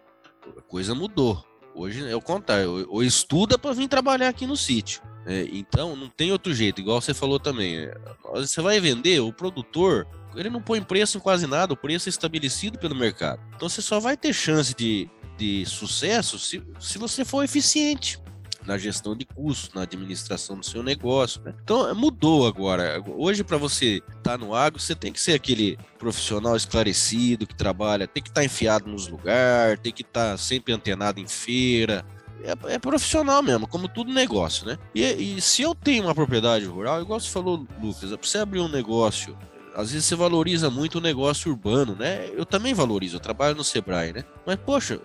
A 0.58 0.62
coisa 0.62 0.96
mudou. 0.96 1.44
Hoje 1.76 2.10
é 2.10 2.16
o 2.16 2.22
contrário, 2.22 2.88
ou 2.90 3.04
estuda 3.04 3.58
para 3.58 3.74
vir 3.74 3.88
trabalhar 3.88 4.30
aqui 4.30 4.48
no 4.48 4.56
sítio. 4.56 5.02
É, 5.26 5.48
então 5.52 5.96
não 5.96 6.08
tem 6.08 6.32
outro 6.32 6.54
jeito, 6.54 6.80
igual 6.80 7.02
você 7.02 7.14
falou 7.14 7.40
também. 7.40 7.78
É, 7.78 7.94
você 8.34 8.62
vai 8.62 8.80
vender, 8.80 9.20
o 9.20 9.34
produtor, 9.34 10.08
ele 10.36 10.50
não 10.50 10.62
põe 10.62 10.82
preço 10.82 11.18
em 11.18 11.22
quase 11.22 11.48
nada, 11.48 11.74
o 11.74 11.78
preço 11.78 12.08
é 12.08 12.12
estabelecido 12.12 12.80
pelo 12.80 12.96
mercado. 12.96 13.42
Então 13.56 13.68
você 13.68 13.82
só 13.82 14.00
vai 14.00 14.16
ter 14.16 14.34
chance 14.34 14.74
de, 14.74 15.10
de 15.38 15.66
sucesso 15.66 16.40
se, 16.40 16.64
se 16.80 16.98
você 16.98 17.26
for 17.26 17.44
eficiente 17.44 18.20
na 18.66 18.78
gestão 18.78 19.16
de 19.16 19.26
custos, 19.26 19.74
na 19.76 19.84
administração 19.84 20.58
do 20.58 20.66
seu 20.66 20.82
negócio. 20.82 21.42
Né? 21.44 21.54
Então 21.64 21.94
mudou 21.94 22.48
agora. 22.48 23.02
Hoje, 23.16 23.44
para 23.44 23.58
você 23.58 24.02
estar 24.18 24.22
tá 24.24 24.38
no 24.38 24.56
agro, 24.56 24.80
você 24.80 24.96
tem 24.96 25.12
que 25.12 25.22
ser 25.22 25.34
aquele 25.34 25.78
profissional 26.00 26.56
esclarecido 26.56 27.46
que 27.46 27.56
trabalha, 27.56 28.08
tem 28.08 28.24
que 28.24 28.30
estar 28.30 28.42
tá 28.42 28.46
enfiado 28.46 28.90
nos 28.90 29.08
lugares, 29.08 29.80
tem 29.80 29.94
que 29.94 30.02
estar 30.02 30.32
tá 30.32 30.38
sempre 30.38 30.74
antenado 30.74 31.20
em 31.20 31.28
feira, 31.28 32.04
é, 32.44 32.76
é, 32.76 32.80
profissional 32.80 33.42
mesmo, 33.42 33.68
como 33.68 33.88
tudo 33.88 34.14
negócio, 34.14 34.68
né? 34.68 34.78
E, 34.94 35.04
e, 35.04 35.42
se 35.42 35.64
eu 35.64 35.74
tenho 35.74 36.04
uma 36.04 36.14
propriedade 36.14 36.66
rural, 36.66 37.02
igual 37.02 37.20
você 37.20 37.30
falou, 37.30 37.66
Lucas, 37.82 38.12
é 38.12 38.18
pra 38.18 38.28
você 38.28 38.38
abrir 38.38 38.60
um 38.60 38.68
negócio, 38.68 39.36
às 39.76 39.92
vezes 39.92 40.06
você 40.06 40.16
valoriza 40.16 40.70
muito 40.70 41.00
o 41.00 41.02
negócio 41.02 41.52
urbano, 41.52 41.96
né? 41.96 42.30
Eu 42.34 42.46
também 42.46 42.74
valorizo, 42.74 43.16
eu 43.16 43.20
trabalho 43.20 43.56
no 43.56 43.64
Sebrae, 43.64 44.14
né? 44.14 44.24
Mas, 44.46 44.58
poxa, 44.58 45.00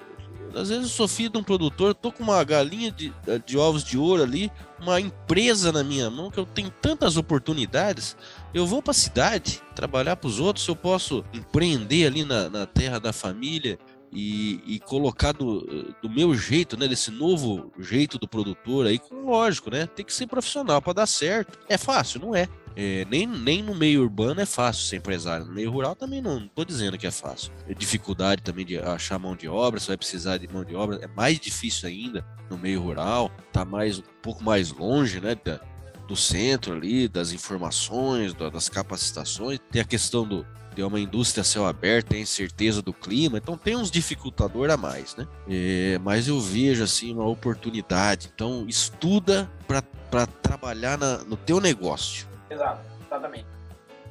às 0.55 0.69
vezes 0.69 0.85
eu 0.85 0.91
sou 0.91 1.09
filho 1.09 1.31
de 1.31 1.39
um 1.39 1.43
produtor, 1.43 1.95
tô 1.95 2.11
com 2.11 2.23
uma 2.23 2.43
galinha 2.45 2.91
de, 2.91 3.13
de 3.45 3.57
ovos 3.57 3.85
de 3.85 3.97
ouro 3.97 4.23
ali, 4.23 4.51
uma 4.81 5.01
empresa 5.01 5.71
na 5.73 5.85
minha 5.85 6.11
mão, 6.11 6.31
que 6.31 6.39
eu 6.39 6.47
tenho 6.47 6.71
tantas 6.71 7.17
oportunidades. 7.17 8.17
Eu 8.53 8.67
vou 8.67 8.83
para 8.83 8.93
a 8.93 8.95
cidade 8.95 9.63
trabalhar 9.75 10.17
para 10.17 10.29
os 10.29 10.41
outros, 10.41 10.67
eu 10.67 10.77
posso 10.77 11.25
empreender 11.33 12.07
ali 12.07 12.25
na, 12.25 12.49
na 12.49 12.67
terra 12.67 12.99
da 12.99 13.13
família 13.13 13.79
e, 14.13 14.61
e, 14.67 14.81
colocar 14.81 15.33
do, 15.33 15.95
do 16.03 16.11
meu 16.11 16.35
jeito, 16.35 16.77
né, 16.77 16.89
desse 16.89 17.11
novo 17.11 17.71
jeito 17.79 18.19
do 18.19 18.27
produtor 18.27 18.87
aí, 18.87 19.01
lógico, 19.11 19.71
né, 19.71 19.87
tem 19.87 20.05
que 20.05 20.13
ser 20.13 20.27
profissional 20.27 20.83
para 20.83 20.95
dar 20.95 21.07
certo. 21.07 21.59
É 21.69 21.79
fácil, 21.79 22.21
não 22.21 22.35
é. 22.35 22.49
É, 22.77 23.05
nem, 23.11 23.27
nem 23.27 23.63
no 23.63 23.75
meio 23.75 24.03
urbano 24.03 24.41
é 24.41 24.47
fácil 24.47 24.85
ser 24.85 24.97
empresário. 24.97 25.47
No 25.47 25.53
meio 25.53 25.71
rural 25.71 25.95
também 25.95 26.23
não 26.23 26.45
estou 26.45 26.65
dizendo 26.65 26.97
que 26.97 27.07
é 27.07 27.11
fácil. 27.11 27.53
É 27.69 27.75
dificuldade 27.75 28.43
também 28.43 28.65
de 28.65 28.79
achar 28.79 29.19
mão 29.19 29.35
de 29.35 29.49
obra, 29.49 29.81
você 29.81 29.89
vai 29.89 29.97
precisar 29.97 30.39
de 30.39 30.49
mão 30.49 30.65
de 30.65 30.75
obra. 30.75 30.99
É 31.03 31.07
mais 31.09 31.39
difícil 31.39 31.89
ainda 31.89 32.25
no 32.49 32.57
meio 32.57 32.81
rural, 32.81 33.31
tá 33.53 33.65
mais 33.65 33.99
um 33.99 34.05
pouco 34.23 34.43
mais 34.43 34.73
longe, 34.73 35.21
né? 35.21 35.35
Da, 35.35 35.61
do 36.07 36.17
centro 36.17 36.75
ali, 36.75 37.07
das 37.07 37.33
informações, 37.33 38.35
das 38.35 38.69
capacitações. 38.69 39.61
Tem 39.71 39.81
a 39.81 39.85
questão 39.85 40.27
do, 40.27 40.45
de 40.75 40.83
uma 40.83 40.99
indústria 40.99 41.45
céu 41.45 41.67
aberto, 41.67 42.09
tem 42.09 42.23
incerteza 42.23 42.83
do 42.83 42.93
clima, 42.93 43.39
então 43.39 43.57
tem 43.57 43.77
uns 43.77 43.91
dificultador 43.91 44.71
a 44.71 44.77
mais, 44.77 45.15
né? 45.15 45.27
É, 45.49 45.99
mas 46.03 46.27
eu 46.27 46.41
vejo 46.41 46.83
assim 46.83 47.13
uma 47.13 47.27
oportunidade. 47.27 48.31
Então 48.35 48.65
estuda 48.69 49.51
para 49.67 50.27
trabalhar 50.27 50.99
na, 50.99 51.19
no 51.19 51.37
teu 51.37 51.61
negócio. 51.61 52.30
Exato, 52.51 52.81
exatamente. 53.07 53.47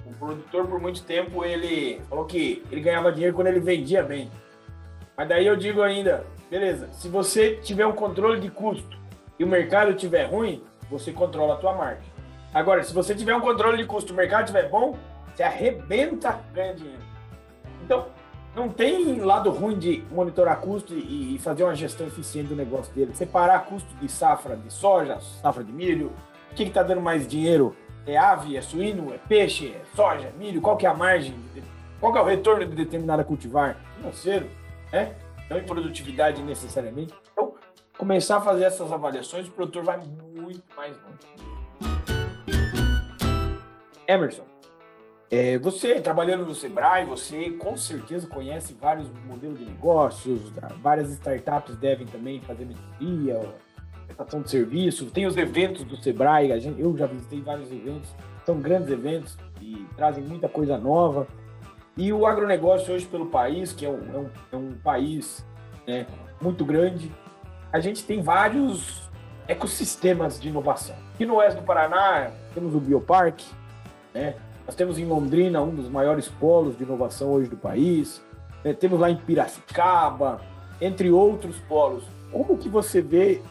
O 0.05 0.13
produtor, 0.13 0.65
por 0.65 0.79
muito 0.79 1.03
tempo, 1.03 1.43
ele 1.43 2.01
falou 2.09 2.25
que 2.25 2.63
ele 2.71 2.81
ganhava 2.81 3.11
dinheiro 3.11 3.35
quando 3.35 3.47
ele 3.47 3.59
vendia 3.59 4.01
bem. 4.01 4.31
Mas 5.15 5.27
daí 5.27 5.45
eu 5.45 5.55
digo 5.55 5.81
ainda, 5.81 6.25
beleza, 6.49 6.87
se 6.93 7.09
você 7.09 7.57
tiver 7.57 7.85
um 7.85 7.91
controle 7.91 8.39
de 8.39 8.49
custo 8.49 8.97
e 9.37 9.43
o 9.43 9.47
mercado 9.47 9.91
estiver 9.91 10.23
ruim, 10.23 10.63
você 10.89 11.11
controla 11.11 11.55
a 11.55 11.57
tua 11.57 11.73
margem. 11.73 12.03
Agora, 12.53 12.83
se 12.83 12.93
você 12.93 13.13
tiver 13.13 13.35
um 13.35 13.41
controle 13.41 13.77
de 13.77 13.85
custo 13.85 14.11
e 14.11 14.13
o 14.13 14.15
mercado 14.15 14.45
estiver 14.45 14.69
bom, 14.69 14.97
você 15.35 15.43
arrebenta, 15.43 16.39
ganha 16.53 16.73
dinheiro. 16.73 17.03
Então, 17.83 18.07
não 18.55 18.69
tem 18.69 19.19
lado 19.19 19.51
ruim 19.51 19.77
de 19.77 20.03
monitorar 20.11 20.59
custo 20.59 20.93
e 20.95 21.37
fazer 21.39 21.63
uma 21.63 21.75
gestão 21.75 22.07
eficiente 22.07 22.49
do 22.49 22.55
negócio 22.55 22.93
dele. 22.93 23.13
Separar 23.13 23.65
custo 23.65 23.93
de 23.95 24.09
safra 24.09 24.55
de 24.55 24.73
soja, 24.73 25.19
safra 25.41 25.63
de 25.63 25.71
milho, 25.71 26.11
o 26.51 26.55
que 26.55 26.63
está 26.63 26.81
dando 26.81 27.01
mais 27.01 27.27
dinheiro 27.27 27.75
é 28.05 28.17
ave, 28.17 28.57
é 28.57 28.61
suíno, 28.61 29.13
é 29.13 29.17
peixe, 29.17 29.73
é 29.73 29.81
soja, 29.95 30.27
é 30.27 30.31
milho? 30.31 30.61
Qual 30.61 30.77
que 30.77 30.85
é 30.85 30.89
a 30.89 30.93
margem? 30.93 31.35
Qual 31.99 32.11
que 32.11 32.17
é 32.17 32.21
o 32.21 32.25
retorno 32.25 32.65
de 32.65 32.75
determinada 32.75 33.23
cultivar? 33.23 33.77
Financeiro, 33.97 34.49
né? 34.91 35.15
Não 35.49 35.57
em 35.57 35.63
produtividade 35.63 36.41
necessariamente. 36.41 37.13
Então, 37.31 37.55
começar 37.97 38.37
a 38.37 38.41
fazer 38.41 38.65
essas 38.65 38.91
avaliações, 38.91 39.47
o 39.47 39.51
produtor 39.51 39.83
vai 39.83 39.97
muito 39.97 40.63
mais 40.75 40.95
longe. 40.97 41.39
Emerson, 44.07 44.43
é, 45.31 45.59
você 45.59 46.01
trabalhando 46.01 46.43
no 46.43 46.55
Sebrae, 46.55 47.05
você 47.05 47.51
com 47.51 47.77
certeza 47.77 48.25
conhece 48.25 48.73
vários 48.73 49.07
modelos 49.27 49.59
de 49.59 49.65
negócios, 49.65 50.51
várias 50.81 51.11
startups 51.11 51.75
devem 51.75 52.07
também 52.07 52.41
fazer 52.41 52.65
mentoria, 52.65 53.39
prestação 54.09 54.41
de 54.41 54.49
serviço, 54.49 55.05
tem 55.07 55.25
os 55.25 55.37
eventos 55.37 55.83
do 55.83 55.95
Sebrae, 55.97 56.51
a 56.51 56.59
gente, 56.59 56.81
eu 56.81 56.95
já 56.97 57.05
visitei 57.05 57.41
vários 57.41 57.71
eventos, 57.71 58.09
são 58.45 58.59
grandes 58.59 58.89
eventos 58.89 59.37
e 59.61 59.85
trazem 59.95 60.23
muita 60.23 60.49
coisa 60.49 60.77
nova. 60.77 61.27
E 61.95 62.11
o 62.11 62.25
agronegócio 62.25 62.93
hoje 62.93 63.05
pelo 63.05 63.27
país, 63.27 63.73
que 63.73 63.85
é 63.85 63.89
um, 63.89 64.13
é 64.13 64.17
um, 64.17 64.29
é 64.51 64.55
um 64.55 64.73
país 64.73 65.45
né, 65.87 66.07
muito 66.41 66.65
grande, 66.65 67.11
a 67.71 67.79
gente 67.79 68.03
tem 68.03 68.21
vários 68.21 69.09
ecossistemas 69.47 70.39
de 70.39 70.49
inovação. 70.49 70.95
Aqui 71.13 71.25
no 71.25 71.35
oeste 71.35 71.59
do 71.59 71.65
Paraná, 71.65 72.31
temos 72.53 72.73
o 72.73 72.79
Bioparque, 72.79 73.45
né? 74.13 74.35
nós 74.65 74.75
temos 74.75 74.97
em 74.97 75.05
Londrina 75.05 75.61
um 75.61 75.73
dos 75.73 75.89
maiores 75.89 76.27
polos 76.27 76.77
de 76.77 76.83
inovação 76.83 77.31
hoje 77.31 77.49
do 77.49 77.57
país, 77.57 78.23
né? 78.63 78.73
temos 78.73 78.99
lá 78.99 79.09
em 79.09 79.17
Piracicaba, 79.17 80.41
entre 80.79 81.11
outros 81.11 81.59
polos. 81.61 82.03
Como 82.31 82.57
que 82.57 82.69
você 82.69 83.01
vê 83.01 83.41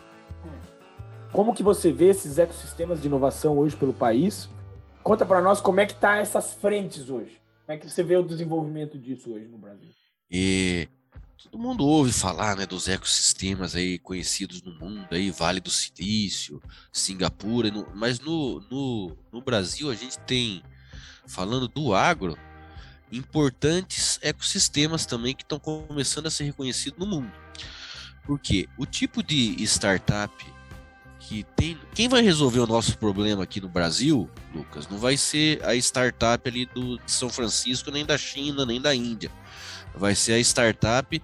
como 1.33 1.55
que 1.55 1.63
você 1.63 1.93
vê 1.93 2.07
esses 2.07 2.39
ecossistemas 2.39 3.01
de 3.01 3.07
inovação 3.07 3.59
hoje 3.59 3.77
pelo 3.77 3.93
país? 3.93 4.49
Conta 5.03 5.25
para 5.25 5.41
nós 5.41 5.61
como 5.61 5.81
é 5.81 5.87
que 5.87 5.95
tá 5.95 6.17
essas 6.17 6.55
frentes 6.55 7.11
hoje. 7.11 7.41
Como 7.67 7.77
é 7.77 7.81
que 7.81 7.89
você 7.89 8.03
vê 8.03 8.17
o 8.17 8.23
desenvolvimento 8.23 8.99
disso 8.99 9.33
hoje 9.33 9.47
no 9.47 9.59
Brasil? 9.59 9.91
E 10.31 10.89
todo 11.43 11.59
mundo 11.59 11.87
ouve 11.87 12.13
falar, 12.13 12.57
né, 12.57 12.67
dos 12.67 12.89
ecossistemas 12.89 13.75
aí 13.75 13.99
conhecidos 13.99 14.63
no 14.63 14.73
mundo, 14.73 15.07
aí 15.11 15.31
Vale 15.31 15.61
do 15.61 15.71
Silício, 15.71 16.63
Singapura, 16.93 17.71
mas 17.95 18.21
no, 18.21 18.61
no, 18.71 19.17
no 19.33 19.41
Brasil 19.41 19.91
a 19.91 19.95
gente 19.95 20.19
tem, 20.21 20.63
falando 21.27 21.69
do 21.69 21.95
agro, 21.95 22.37
importantes 23.13 24.19
ecossistemas 24.23 25.07
também 25.07 25.35
que 25.35 25.43
estão 25.43 25.59
começando 25.59 26.27
a 26.27 26.31
ser 26.31 26.45
reconhecidos 26.45 26.99
no 26.99 27.07
mundo. 27.07 27.33
Porque 28.27 28.69
o 28.77 28.85
tipo 28.85 29.23
de 29.23 29.63
startup 29.63 30.35
que 31.29 31.45
tem. 31.55 31.79
Quem 31.95 32.09
vai 32.09 32.23
resolver 32.23 32.61
o 32.61 32.67
nosso 32.67 32.97
problema 32.97 33.43
aqui 33.43 33.61
no 33.61 33.69
Brasil, 33.69 34.31
Lucas, 34.55 34.89
não 34.89 34.97
vai 34.97 35.15
ser 35.19 35.63
a 35.63 35.77
startup 35.77 36.49
ali 36.49 36.65
do, 36.65 36.97
de 36.97 37.13
São 37.13 37.29
Francisco, 37.29 37.91
nem 37.91 38.05
da 38.05 38.17
China, 38.17 38.65
nem 38.65 38.81
da 38.81 38.95
Índia. 38.95 39.31
Vai 39.95 40.15
ser 40.15 40.33
a 40.33 40.39
startup 40.41 41.23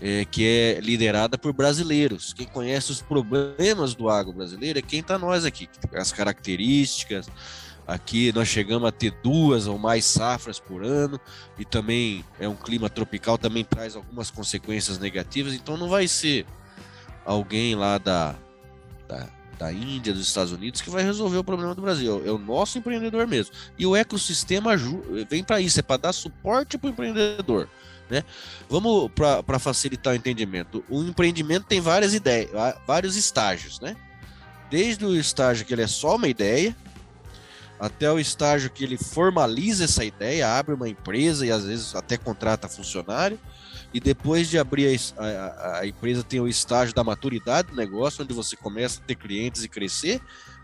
é, 0.00 0.24
que 0.24 0.46
é 0.46 0.80
liderada 0.80 1.36
por 1.36 1.52
brasileiros. 1.52 2.32
Quem 2.32 2.46
conhece 2.46 2.92
os 2.92 3.02
problemas 3.02 3.92
do 3.92 4.08
agro 4.08 4.32
brasileiro 4.32 4.78
é 4.78 4.82
quem 4.82 5.00
está 5.00 5.18
nós 5.18 5.44
aqui, 5.44 5.68
as 5.94 6.12
características. 6.12 7.28
Aqui 7.88 8.32
nós 8.32 8.46
chegamos 8.46 8.88
a 8.88 8.92
ter 8.92 9.10
duas 9.20 9.66
ou 9.66 9.76
mais 9.76 10.04
safras 10.04 10.60
por 10.60 10.84
ano 10.84 11.18
e 11.58 11.64
também 11.64 12.24
é 12.38 12.48
um 12.48 12.54
clima 12.54 12.88
tropical, 12.88 13.36
também 13.36 13.64
traz 13.64 13.96
algumas 13.96 14.30
consequências 14.30 14.96
negativas. 14.96 15.54
Então 15.54 15.76
não 15.76 15.88
vai 15.88 16.06
ser 16.06 16.46
alguém 17.24 17.74
lá 17.74 17.98
da, 17.98 18.36
da, 19.08 19.28
da 19.60 19.70
Índia, 19.70 20.14
dos 20.14 20.26
Estados 20.26 20.52
Unidos 20.52 20.80
que 20.80 20.88
vai 20.88 21.04
resolver 21.04 21.36
o 21.36 21.44
problema 21.44 21.74
do 21.74 21.82
Brasil. 21.82 22.22
É 22.24 22.30
o 22.30 22.38
nosso 22.38 22.78
empreendedor 22.78 23.26
mesmo. 23.26 23.54
E 23.78 23.86
o 23.86 23.94
ecossistema 23.94 24.72
vem 25.28 25.44
para 25.44 25.60
isso, 25.60 25.78
é 25.78 25.82
para 25.82 25.98
dar 25.98 26.12
suporte 26.14 26.78
para 26.78 26.88
o 26.88 26.90
empreendedor. 26.90 27.68
Né? 28.08 28.24
Vamos 28.68 29.10
para 29.44 29.58
facilitar 29.58 30.14
o 30.14 30.16
entendimento. 30.16 30.82
O 30.88 31.02
empreendimento 31.02 31.66
tem 31.66 31.78
várias 31.78 32.14
ideias, 32.14 32.50
vários 32.86 33.16
estágios, 33.16 33.78
né? 33.80 33.94
Desde 34.70 35.04
o 35.04 35.14
estágio 35.14 35.66
que 35.66 35.74
ele 35.74 35.82
é 35.82 35.86
só 35.86 36.16
uma 36.16 36.26
ideia, 36.26 36.74
até 37.80 38.12
o 38.12 38.18
estágio 38.18 38.70
que 38.70 38.84
ele 38.84 38.98
formaliza 38.98 39.84
essa 39.84 40.04
ideia, 40.04 40.58
abre 40.58 40.74
uma 40.74 40.88
empresa 40.88 41.46
e 41.46 41.50
às 41.50 41.64
vezes 41.64 41.94
até 41.94 42.18
contrata 42.18 42.68
funcionário. 42.68 43.40
E 43.92 43.98
depois 43.98 44.48
de 44.48 44.58
abrir 44.58 45.00
a, 45.16 45.24
a, 45.24 45.78
a, 45.80 45.86
empresa, 45.86 46.22
tem 46.22 46.38
o 46.38 46.46
estágio 46.46 46.94
da 46.94 47.02
maturidade 47.02 47.68
do 47.68 47.76
negócio, 47.76 48.22
onde 48.22 48.34
você 48.34 48.54
começa 48.54 49.00
a 49.00 49.04
ter 49.04 49.16
clientes 49.16 49.64
e 49.64 49.68
crescer. 49.68 50.20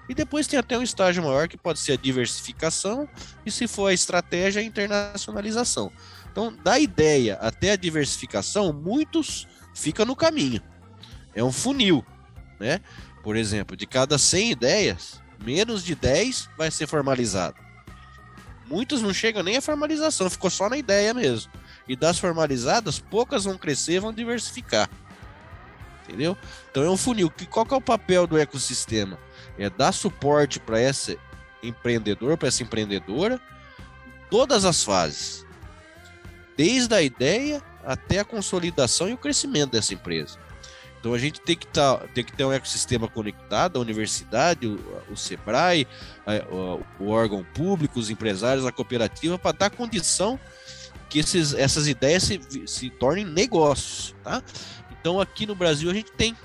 E 0.08 0.14
depois 0.14 0.46
tem 0.46 0.58
até 0.58 0.78
um 0.78 0.82
estágio 0.82 1.22
maior 1.22 1.48
que 1.48 1.56
pode 1.56 1.80
ser 1.80 1.92
a 1.92 1.96
diversificação, 1.96 3.08
e 3.44 3.50
se 3.50 3.66
for 3.66 3.88
a 3.88 3.94
estratégia, 3.94 4.60
a 4.60 4.64
internacionalização. 4.64 5.90
Então, 6.30 6.54
da 6.62 6.78
ideia 6.78 7.36
até 7.40 7.72
a 7.72 7.76
diversificação, 7.76 8.72
muitos 8.72 9.48
ficam 9.74 10.04
no 10.04 10.14
caminho. 10.14 10.62
É 11.34 11.42
um 11.42 11.50
funil, 11.50 12.04
né? 12.60 12.80
Por 13.24 13.36
exemplo, 13.36 13.76
de 13.76 13.86
cada 13.86 14.18
100 14.18 14.52
ideias, 14.52 15.20
menos 15.44 15.84
de 15.84 15.94
10 15.94 16.50
vai 16.56 16.70
ser 16.70 16.86
formalizado. 16.86 17.56
Muitos 18.66 19.00
não 19.00 19.14
chegam 19.14 19.42
nem 19.42 19.56
à 19.56 19.62
formalização, 19.62 20.28
ficou 20.28 20.50
só 20.50 20.68
na 20.68 20.76
ideia 20.76 21.14
mesmo. 21.14 21.52
E 21.86 21.94
das 21.94 22.18
formalizadas, 22.18 22.98
poucas 22.98 23.44
vão 23.44 23.56
crescer, 23.56 24.00
vão 24.00 24.12
diversificar. 24.12 24.90
Entendeu? 26.04 26.36
Então 26.70 26.82
é 26.82 26.90
um 26.90 26.96
funil. 26.96 27.32
Qual 27.50 27.64
que 27.64 27.74
é 27.74 27.76
o 27.76 27.80
papel 27.80 28.26
do 28.26 28.38
ecossistema? 28.38 29.18
É 29.56 29.70
dar 29.70 29.92
suporte 29.92 30.58
para 30.58 30.80
esse 30.80 31.18
empreendedor, 31.62 32.36
para 32.36 32.48
essa 32.48 32.62
empreendedora, 32.62 33.40
todas 34.28 34.64
as 34.64 34.82
fases 34.82 35.46
desde 36.56 36.94
a 36.94 37.02
ideia 37.02 37.62
até 37.84 38.18
a 38.18 38.24
consolidação 38.24 39.08
e 39.08 39.12
o 39.12 39.18
crescimento 39.18 39.72
dessa 39.72 39.94
empresa. 39.94 40.38
Então 41.06 41.14
a 41.14 41.18
gente 41.18 41.40
tem 41.40 41.54
que, 41.54 41.68
tá, 41.68 41.98
tem 42.12 42.24
que 42.24 42.32
ter 42.32 42.44
um 42.44 42.52
ecossistema 42.52 43.06
conectado, 43.06 43.76
a 43.76 43.80
universidade, 43.80 44.66
o, 44.66 44.76
o 45.08 45.16
SEBRAE, 45.16 45.86
a, 46.26 46.52
o, 46.52 46.84
o, 46.98 47.10
órgão 47.10 47.46
público, 47.54 48.00
os 48.00 48.10
empresários, 48.10 48.66
a 48.66 48.72
cooperativa, 48.72 49.38
para 49.38 49.56
dar 49.56 49.70
condição 49.70 50.36
que 51.08 51.20
esses, 51.20 51.54
essas 51.54 51.86
ideias 51.86 52.24
se, 52.24 52.40
se 52.66 52.90
tornem 52.90 53.24
negócios. 53.24 54.16
Tá? 54.24 54.42
Então 54.90 55.20
aqui 55.20 55.46
no 55.46 55.54
Brasil 55.54 55.88
a 55.88 55.94
gente 55.94 56.10
tem 56.10 56.36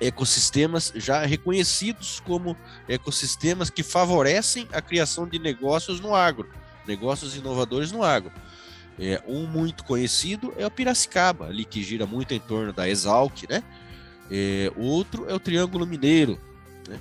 ecossistemas 0.00 0.92
já 0.94 1.26
reconhecidos 1.26 2.20
como 2.24 2.56
ecossistemas 2.88 3.68
que 3.68 3.82
favorecem 3.82 4.68
a 4.72 4.80
criação 4.80 5.26
de 5.26 5.40
negócios 5.40 5.98
no 5.98 6.14
agro, 6.14 6.48
negócios 6.86 7.34
inovadores 7.34 7.90
no 7.90 8.04
agro. 8.04 8.30
É, 8.98 9.22
um 9.26 9.46
muito 9.46 9.84
conhecido 9.84 10.52
é 10.56 10.66
o 10.66 10.70
Piracicaba, 10.70 11.46
ali 11.46 11.64
que 11.64 11.82
gira 11.82 12.06
muito 12.06 12.34
em 12.34 12.40
torno 12.40 12.72
da 12.72 12.88
Exalc, 12.88 13.44
né? 13.48 13.62
É, 14.30 14.70
outro 14.76 15.28
é 15.28 15.34
o 15.34 15.40
Triângulo 15.40 15.86
Mineiro. 15.86 16.38
Né? 16.88 16.98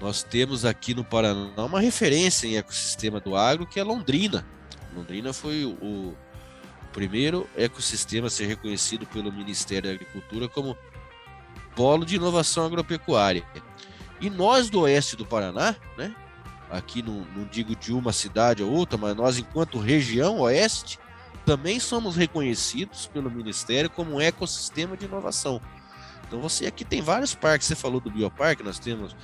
Nós 0.00 0.22
temos 0.22 0.64
aqui 0.64 0.94
no 0.94 1.04
Paraná 1.04 1.64
uma 1.64 1.80
referência 1.80 2.46
em 2.46 2.56
ecossistema 2.56 3.20
do 3.20 3.36
agro 3.36 3.66
que 3.66 3.78
é 3.78 3.84
Londrina. 3.84 4.46
Londrina 4.94 5.32
foi 5.32 5.64
o, 5.64 6.14
primeiro 6.92 7.48
ecossistema 7.56 8.26
a 8.26 8.30
ser 8.30 8.46
reconhecido 8.46 9.06
pelo 9.06 9.32
Ministério 9.32 9.88
da 9.88 9.94
Agricultura 9.94 10.48
como 10.48 10.76
polo 11.76 12.04
de 12.04 12.16
inovação 12.16 12.66
agropecuária. 12.66 13.44
E 14.20 14.28
nós 14.28 14.68
do 14.68 14.80
oeste 14.80 15.14
do 15.14 15.24
Paraná, 15.24 15.76
né? 15.96 16.12
Aqui 16.68 17.00
não, 17.00 17.24
não 17.36 17.44
digo 17.44 17.76
de 17.76 17.92
uma 17.92 18.12
cidade 18.12 18.62
ou 18.62 18.72
outra, 18.72 18.98
mas 18.98 19.14
nós 19.14 19.38
enquanto 19.38 19.78
região 19.78 20.40
oeste, 20.40 20.98
também 21.48 21.80
somos 21.80 22.14
reconhecidos 22.14 23.06
pelo 23.06 23.30
Ministério 23.30 23.88
como 23.88 24.16
um 24.16 24.20
ecossistema 24.20 24.98
de 24.98 25.06
inovação. 25.06 25.62
Então 26.26 26.42
você 26.42 26.66
aqui 26.66 26.84
tem 26.84 27.00
vários 27.00 27.34
parques, 27.34 27.66
você 27.66 27.74
falou 27.74 28.02
do 28.02 28.10
Bioparque, 28.10 28.62
nós 28.62 28.78
temos 28.78 29.16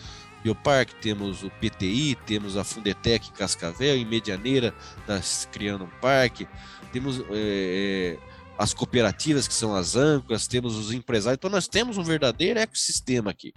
Bioparque, 0.42 0.94
temos 1.02 1.42
o 1.42 1.50
PTI, 1.50 2.16
temos 2.24 2.56
a 2.56 2.64
Fundetec 2.64 3.30
Cascavel, 3.32 3.94
em 3.94 4.06
Medianeira 4.06 4.74
nós 5.06 5.46
criando 5.52 5.84
um 5.84 5.90
parque, 6.00 6.48
temos 6.94 7.22
é, 7.30 8.16
as 8.56 8.72
cooperativas 8.72 9.46
que 9.46 9.52
são 9.52 9.74
as 9.74 9.94
âncoras, 9.94 10.46
temos 10.46 10.76
os 10.78 10.92
empresários, 10.92 11.36
então 11.36 11.50
nós 11.50 11.68
temos 11.68 11.98
um 11.98 12.02
verdadeiro 12.02 12.58
ecossistema 12.58 13.32
aqui. 13.32 13.52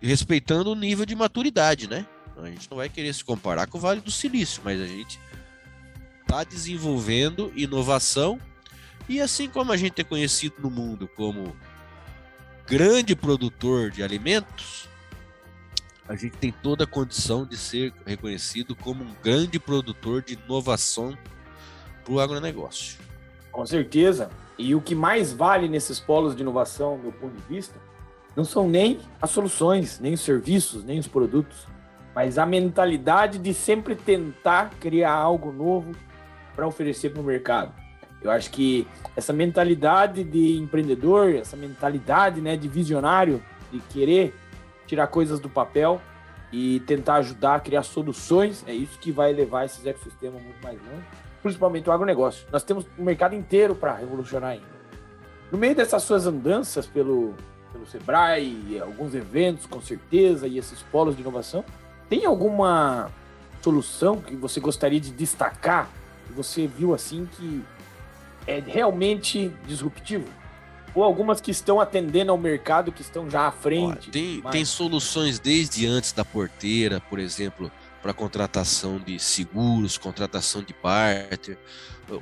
Respeitando 0.00 0.72
o 0.72 0.74
nível 0.74 1.06
de 1.06 1.14
maturidade, 1.14 1.88
né? 1.88 2.04
A 2.36 2.46
gente 2.46 2.68
não 2.68 2.78
vai 2.78 2.88
querer 2.88 3.14
se 3.14 3.22
comparar 3.22 3.68
com 3.68 3.78
o 3.78 3.80
Vale 3.80 4.00
do 4.00 4.10
Silício, 4.10 4.62
mas 4.64 4.80
a 4.80 4.86
gente 4.86 5.20
está 6.30 6.44
desenvolvendo 6.44 7.52
inovação 7.56 8.38
e 9.08 9.20
assim 9.20 9.48
como 9.48 9.72
a 9.72 9.76
gente 9.76 10.00
é 10.00 10.04
conhecido 10.04 10.54
no 10.60 10.70
mundo 10.70 11.08
como 11.16 11.56
grande 12.68 13.16
produtor 13.16 13.90
de 13.90 14.00
alimentos, 14.00 14.88
a 16.08 16.14
gente 16.14 16.36
tem 16.36 16.52
toda 16.52 16.84
a 16.84 16.86
condição 16.86 17.44
de 17.44 17.56
ser 17.56 17.92
reconhecido 18.06 18.76
como 18.76 19.02
um 19.02 19.12
grande 19.20 19.58
produtor 19.58 20.22
de 20.22 20.34
inovação 20.34 21.18
para 22.04 22.14
o 22.14 22.20
agronegócio. 22.20 23.00
Com 23.50 23.66
certeza. 23.66 24.30
E 24.56 24.72
o 24.72 24.80
que 24.80 24.94
mais 24.94 25.32
vale 25.32 25.68
nesses 25.68 25.98
polos 25.98 26.36
de 26.36 26.42
inovação, 26.42 26.96
do 26.96 27.02
meu 27.02 27.12
ponto 27.12 27.34
de 27.34 27.42
vista, 27.52 27.74
não 28.36 28.44
são 28.44 28.68
nem 28.68 29.00
as 29.20 29.30
soluções, 29.30 29.98
nem 29.98 30.14
os 30.14 30.20
serviços, 30.20 30.84
nem 30.84 31.00
os 31.00 31.08
produtos, 31.08 31.66
mas 32.14 32.38
a 32.38 32.46
mentalidade 32.46 33.36
de 33.36 33.52
sempre 33.52 33.96
tentar 33.96 34.70
criar 34.78 35.14
algo 35.14 35.50
novo, 35.50 35.92
para 36.60 36.66
oferecer 36.66 37.08
para 37.08 37.22
o 37.22 37.24
mercado. 37.24 37.72
Eu 38.20 38.30
acho 38.30 38.50
que 38.50 38.86
essa 39.16 39.32
mentalidade 39.32 40.22
de 40.22 40.58
empreendedor, 40.58 41.34
essa 41.34 41.56
mentalidade 41.56 42.38
né, 42.38 42.54
de 42.54 42.68
visionário, 42.68 43.42
de 43.72 43.80
querer 43.80 44.34
tirar 44.86 45.06
coisas 45.06 45.40
do 45.40 45.48
papel 45.48 45.98
e 46.52 46.80
tentar 46.80 47.14
ajudar 47.14 47.54
a 47.54 47.60
criar 47.60 47.82
soluções, 47.82 48.62
é 48.66 48.74
isso 48.74 48.98
que 48.98 49.10
vai 49.10 49.32
levar 49.32 49.64
esses 49.64 49.86
ecossistemas 49.86 50.42
muito 50.42 50.62
mais 50.62 50.78
longe, 50.82 51.02
principalmente 51.42 51.88
o 51.88 51.92
agronegócio. 51.92 52.46
Nós 52.52 52.62
temos 52.62 52.86
um 52.98 53.04
mercado 53.04 53.34
inteiro 53.34 53.74
para 53.74 53.94
revolucionar 53.94 54.50
ainda. 54.50 54.80
No 55.50 55.56
meio 55.56 55.74
dessas 55.74 56.02
suas 56.02 56.26
andanças 56.26 56.86
pelo, 56.86 57.32
pelo 57.72 57.86
Sebrae, 57.86 58.78
alguns 58.82 59.14
eventos 59.14 59.64
com 59.64 59.80
certeza, 59.80 60.46
e 60.46 60.58
esses 60.58 60.82
polos 60.82 61.16
de 61.16 61.22
inovação, 61.22 61.64
tem 62.06 62.26
alguma 62.26 63.10
solução 63.62 64.20
que 64.20 64.36
você 64.36 64.60
gostaria 64.60 65.00
de 65.00 65.10
destacar 65.10 65.88
você 66.30 66.66
viu 66.66 66.94
assim 66.94 67.28
que 67.36 67.62
é 68.46 68.60
realmente 68.60 69.52
disruptivo? 69.66 70.28
Ou 70.94 71.04
algumas 71.04 71.40
que 71.40 71.50
estão 71.50 71.80
atendendo 71.80 72.32
ao 72.32 72.38
mercado, 72.38 72.90
que 72.90 73.02
estão 73.02 73.30
já 73.30 73.46
à 73.46 73.52
frente? 73.52 74.08
Ó, 74.08 74.12
tem, 74.12 74.40
mas... 74.42 74.52
tem 74.52 74.64
soluções 74.64 75.38
desde 75.38 75.86
antes 75.86 76.12
da 76.12 76.24
porteira, 76.24 77.00
por 77.08 77.18
exemplo, 77.18 77.70
para 78.02 78.12
contratação 78.12 78.98
de 78.98 79.18
seguros, 79.18 79.96
contratação 79.96 80.62
de 80.62 80.74
barter. 80.82 81.58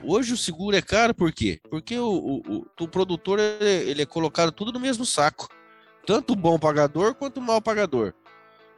Hoje 0.03 0.35
o 0.35 0.37
seguro 0.37 0.77
é 0.77 0.83
caro 0.83 1.15
por 1.15 1.33
quê? 1.33 1.61
Porque 1.71 1.99
o, 1.99 2.43
o, 2.47 2.67
o 2.79 2.89
produtor 2.89 3.39
ele 3.41 4.03
é 4.03 4.07
colocado 4.07 4.53
tudo 4.53 4.73
no 4.73 4.81
mesmo 4.81 5.07
saco. 5.07 5.49
Tanto 6.07 6.35
o 6.35 6.37
bom 6.37 6.59
pagador 6.59 7.15
quanto 7.15 7.39
o 7.39 7.43
mau 7.43 7.63
pagador. 7.63 8.13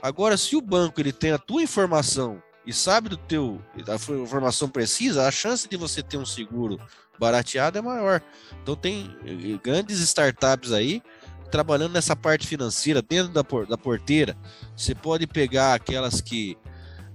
Agora, 0.01 0.37
se 0.37 0.57
o 0.57 0.61
banco 0.61 1.01
ele 1.01 1.13
tem 1.13 1.33
a 1.33 1.39
tua 1.39 1.63
informação 1.63 2.43
e 2.67 2.73
sabe 2.73 3.09
do 3.09 3.17
teu 3.17 3.61
da 3.85 3.97
informação 3.97 4.69
precisa, 4.69 5.27
a 5.27 5.31
chance 5.31 5.69
de 5.69 5.77
você 5.77 6.03
ter 6.03 6.17
um 6.17 6.27
seguro 6.27 6.79
barateado 7.19 7.79
é 7.79 7.83
maior. 7.83 8.23
Então 8.63 8.77
tem 8.77 9.15
eh, 9.25 9.59
grandes 9.63 10.01
startups 10.01 10.73
aí 10.73 11.03
trabalhando 11.51 11.93
nessa 11.93 12.15
parte 12.15 12.47
financeira 12.47 13.03
dentro 13.03 13.33
da, 13.33 13.43
da 13.69 13.77
porteira. 13.77 14.37
Você 14.77 14.95
pode 14.95 15.27
pegar 15.27 15.75
aquelas 15.75 16.21
que 16.21 16.57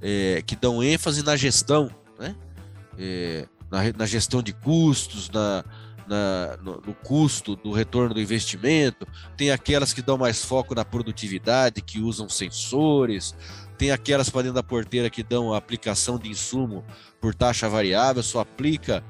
é, 0.01 0.43
que 0.45 0.55
dão 0.55 0.84
ênfase 0.84 1.23
na 1.23 1.36
gestão, 1.36 1.89
né? 2.19 2.36
É, 2.97 3.47
na, 3.71 3.79
na, 3.97 4.05
gestão 4.05 4.41
de 4.41 4.53
custos, 4.53 5.29
na, 5.29 5.63
na 6.08 6.58
no, 6.62 6.81
no, 6.86 6.93
custo 6.93 7.55
do 7.55 7.71
retorno 7.71 8.13
do 8.13 8.21
investimento. 8.21 9.08
Tem 9.36 9.51
aquelas 9.51 9.93
que 9.93 10.01
dão 10.01 10.17
mais 10.17 10.43
foco 10.43 10.75
na 10.75 10.86
produtividade, 10.86 11.81
que 11.81 11.99
usam 11.99 12.29
sensores 12.29 13.36
tem 13.77 13.91
aquelas 13.91 14.29
para 14.29 14.43
dentro 14.43 14.55
da 14.55 14.63
porteira 14.63 15.09
que 15.09 15.23
dão 15.23 15.53
aplicação 15.53 16.17
de 16.17 16.29
insumo 16.29 16.83
por 17.19 17.35
taxa 17.35 17.69
variável, 17.69 18.23
só 18.23 18.39
aplica 18.39 19.03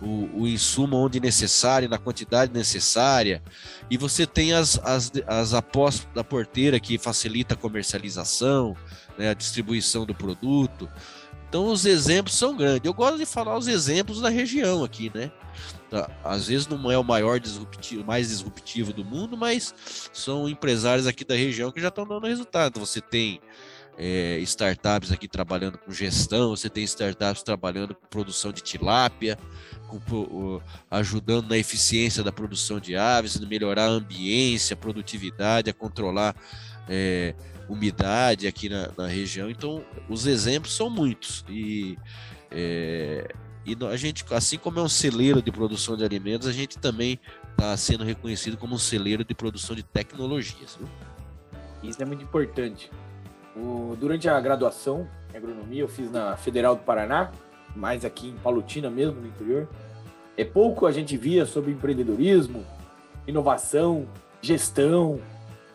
o, 0.00 0.42
o 0.42 0.48
insumo 0.48 0.96
onde 0.96 1.20
necessário, 1.20 1.88
na 1.88 1.98
quantidade 1.98 2.52
necessária, 2.52 3.42
e 3.90 3.96
você 3.96 4.26
tem 4.26 4.52
as, 4.52 4.78
as, 4.84 5.10
as 5.26 5.54
apostas 5.54 6.08
da 6.14 6.22
porteira 6.22 6.78
que 6.78 6.98
facilita 6.98 7.54
a 7.54 7.56
comercialização, 7.56 8.76
né, 9.16 9.30
a 9.30 9.34
distribuição 9.34 10.06
do 10.06 10.14
produto. 10.14 10.88
Então 11.48 11.66
os 11.66 11.86
exemplos 11.86 12.34
são 12.34 12.56
grandes. 12.56 12.84
Eu 12.84 12.92
gosto 12.92 13.18
de 13.18 13.24
falar 13.24 13.56
os 13.56 13.66
exemplos 13.66 14.20
da 14.20 14.28
região 14.28 14.84
aqui, 14.84 15.10
né? 15.14 15.32
Tá, 15.88 16.10
às 16.22 16.46
vezes 16.48 16.66
não 16.68 16.90
é 16.90 16.98
o 16.98 17.02
maior 17.02 17.40
disruptivo, 17.40 18.04
mais 18.04 18.28
disruptivo 18.28 18.92
do 18.92 19.02
mundo, 19.02 19.36
mas 19.36 19.74
são 20.12 20.46
empresários 20.46 21.06
aqui 21.06 21.24
da 21.24 21.34
região 21.34 21.72
que 21.72 21.80
já 21.80 21.88
estão 21.88 22.06
dando 22.06 22.26
resultado. 22.26 22.78
Você 22.78 23.00
tem 23.00 23.40
é, 23.98 24.38
startups 24.38 25.10
aqui 25.10 25.26
trabalhando 25.26 25.76
com 25.76 25.90
gestão, 25.90 26.50
você 26.50 26.70
tem 26.70 26.84
startups 26.84 27.42
trabalhando 27.42 27.96
com 27.96 28.06
produção 28.06 28.52
de 28.52 28.62
tilápia, 28.62 29.36
com, 29.88 30.60
ajudando 30.88 31.48
na 31.48 31.58
eficiência 31.58 32.22
da 32.22 32.30
produção 32.30 32.78
de 32.78 32.94
aves, 32.94 33.38
melhorar 33.40 33.86
a 33.86 33.88
ambiência, 33.88 34.74
a 34.74 34.76
produtividade, 34.76 35.68
a 35.68 35.74
controlar 35.74 36.36
é, 36.88 37.34
umidade 37.68 38.46
aqui 38.46 38.68
na, 38.68 38.88
na, 38.96 39.08
região. 39.08 39.50
Então, 39.50 39.84
os 40.08 40.26
exemplos 40.26 40.74
são 40.74 40.88
muitos. 40.88 41.44
E, 41.48 41.98
é, 42.52 43.26
e 43.66 43.76
a 43.84 43.96
gente, 43.96 44.24
assim 44.30 44.58
como 44.58 44.78
é 44.78 44.82
um 44.82 44.88
celeiro 44.88 45.42
de 45.42 45.50
produção 45.50 45.96
de 45.96 46.04
alimentos, 46.04 46.46
a 46.46 46.52
gente 46.52 46.78
também 46.78 47.18
está 47.50 47.76
sendo 47.76 48.04
reconhecido 48.04 48.56
como 48.56 48.76
um 48.76 48.78
celeiro 48.78 49.24
de 49.24 49.34
produção 49.34 49.74
de 49.74 49.82
tecnologias. 49.82 50.78
Viu? 50.78 50.88
Isso 51.82 52.00
é 52.00 52.04
muito 52.04 52.22
importante. 52.22 52.88
O, 53.58 53.96
durante 53.96 54.28
a 54.28 54.40
graduação 54.40 55.08
em 55.34 55.36
agronomia, 55.36 55.82
eu 55.82 55.88
fiz 55.88 56.10
na 56.10 56.36
Federal 56.36 56.76
do 56.76 56.82
Paraná 56.82 57.30
mais 57.74 58.04
aqui 58.04 58.28
em 58.28 58.36
Palutina 58.36 58.90
mesmo, 58.90 59.20
no 59.20 59.26
interior. 59.26 59.68
É 60.36 60.44
pouco 60.44 60.86
a 60.86 60.92
gente 60.92 61.16
via 61.16 61.44
sobre 61.46 61.72
empreendedorismo, 61.72 62.64
inovação, 63.26 64.06
gestão. 64.40 65.20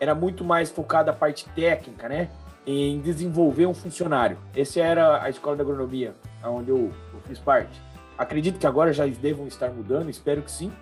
Era 0.00 0.14
muito 0.14 0.44
mais 0.44 0.70
focada 0.70 1.10
a 1.10 1.14
parte 1.14 1.48
técnica, 1.50 2.08
né? 2.08 2.30
Em 2.66 3.00
desenvolver 3.00 3.66
um 3.66 3.74
funcionário. 3.74 4.38
Essa 4.56 4.80
era 4.80 5.22
a 5.22 5.28
escola 5.28 5.56
de 5.56 5.62
agronomia, 5.62 6.14
onde 6.44 6.70
eu, 6.70 6.90
eu 7.12 7.20
fiz 7.26 7.38
parte. 7.38 7.80
Acredito 8.16 8.58
que 8.58 8.66
agora 8.66 8.92
já 8.92 9.06
devam 9.06 9.46
estar 9.46 9.70
mudando, 9.70 10.08
espero 10.08 10.40
que 10.42 10.50
sim. 10.50 10.72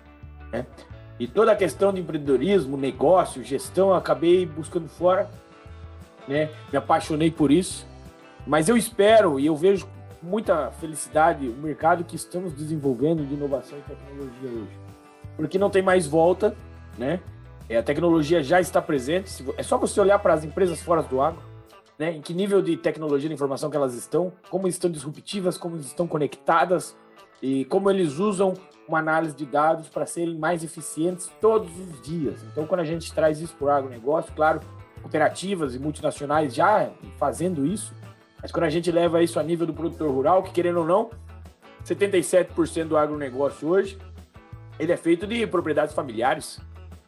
Né? 0.51 0.65
E 1.19 1.27
toda 1.27 1.51
a 1.51 1.55
questão 1.55 1.91
de 1.93 1.99
empreendedorismo, 1.99 2.77
negócio, 2.77 3.43
gestão, 3.43 3.93
acabei 3.93 4.45
buscando 4.45 4.87
fora. 4.87 5.29
Né? 6.27 6.49
Me 6.71 6.77
apaixonei 6.77 7.31
por 7.31 7.51
isso. 7.51 7.87
Mas 8.45 8.67
eu 8.69 8.75
espero 8.75 9.39
e 9.39 9.45
eu 9.45 9.55
vejo 9.55 9.87
muita 10.21 10.71
felicidade 10.71 11.47
o 11.47 11.53
mercado 11.53 12.03
que 12.03 12.15
estamos 12.15 12.53
desenvolvendo 12.53 13.25
de 13.25 13.33
inovação 13.33 13.77
e 13.77 13.81
tecnologia 13.81 14.49
hoje. 14.49 14.79
Porque 15.35 15.59
não 15.59 15.69
tem 15.69 15.81
mais 15.81 16.07
volta, 16.07 16.55
né? 16.97 17.19
É, 17.69 17.77
a 17.77 17.83
tecnologia 17.83 18.43
já 18.43 18.59
está 18.59 18.81
presente. 18.81 19.43
É 19.57 19.63
só 19.63 19.77
você 19.77 19.99
olhar 19.99 20.19
para 20.19 20.33
as 20.33 20.43
empresas 20.43 20.81
fora 20.81 21.01
do 21.01 21.21
agro, 21.21 21.41
né? 21.97 22.11
Em 22.13 22.21
que 22.21 22.33
nível 22.33 22.61
de 22.61 22.77
tecnologia 22.77 23.27
de 23.27 23.33
informação 23.33 23.69
que 23.69 23.77
elas 23.77 23.95
estão, 23.95 24.31
como 24.49 24.67
estão 24.67 24.89
disruptivas, 24.89 25.57
como 25.57 25.77
estão 25.77 26.07
conectadas 26.07 26.95
e 27.41 27.65
como 27.65 27.89
eles 27.89 28.19
usam 28.19 28.53
uma 28.87 28.99
análise 28.99 29.35
de 29.35 29.45
dados 29.45 29.87
para 29.87 30.05
serem 30.05 30.37
mais 30.37 30.63
eficientes 30.63 31.31
todos 31.39 31.69
os 31.79 32.01
dias. 32.01 32.43
Então, 32.51 32.65
quando 32.65 32.81
a 32.81 32.85
gente 32.85 33.13
traz 33.13 33.39
isso 33.39 33.55
para 33.55 33.65
o 33.65 33.69
agronegócio, 33.69 34.33
claro, 34.33 34.59
cooperativas 35.03 35.75
e 35.75 35.79
multinacionais 35.79 36.55
já 36.55 36.89
fazendo 37.17 37.65
isso, 37.65 37.93
mas 38.41 38.51
quando 38.51 38.63
a 38.63 38.69
gente 38.69 38.91
leva 38.91 39.21
isso 39.21 39.39
a 39.39 39.43
nível 39.43 39.67
do 39.67 39.73
produtor 39.73 40.09
rural, 40.09 40.41
que 40.41 40.51
querendo 40.51 40.79
ou 40.79 40.85
não, 40.85 41.11
77% 41.85 42.85
do 42.85 42.97
agronegócio 42.97 43.67
hoje, 43.67 43.97
ele 44.79 44.91
é 44.91 44.97
feito 44.97 45.27
de 45.27 45.45
propriedades 45.45 45.93
familiares, 45.93 46.59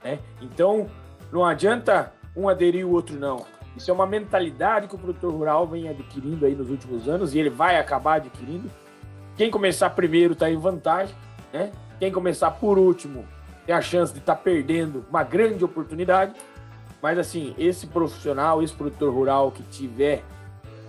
né? 0.04 0.20
Então, 0.42 0.88
não 1.32 1.44
adianta 1.44 2.14
um 2.36 2.48
aderir 2.48 2.82
e 2.82 2.86
o 2.86 2.92
outro 2.92 3.18
não. 3.18 3.46
Isso 3.76 3.90
é 3.90 3.94
uma 3.94 4.06
mentalidade 4.06 4.88
que 4.88 4.96
o 4.96 4.98
produtor 4.98 5.34
rural 5.34 5.68
vem 5.68 5.90
adquirindo 5.90 6.46
aí 6.46 6.56
nos 6.56 6.70
últimos 6.70 7.10
anos 7.10 7.34
e 7.34 7.40
ele 7.40 7.50
vai 7.50 7.78
acabar 7.78 8.16
adquirindo. 8.16 8.70
Quem 9.36 9.50
começar 9.50 9.90
primeiro 9.90 10.34
está 10.34 10.50
em 10.50 10.58
vantagem, 10.58 11.16
né? 11.52 11.72
Quem 12.00 12.12
começar 12.12 12.52
por 12.52 12.78
último 12.78 13.26
tem 13.66 13.76
a 13.76 13.82
chance 13.82 14.14
de 14.14 14.20
estar 14.20 14.36
tá 14.36 14.42
perdendo 14.42 15.06
uma 15.10 15.24
grande 15.24 15.66
oportunidade. 15.66 16.34
Mas 17.06 17.20
assim, 17.20 17.54
esse 17.56 17.86
profissional, 17.86 18.64
esse 18.64 18.74
produtor 18.74 19.14
rural 19.14 19.52
que 19.52 19.62
tiver 19.62 20.24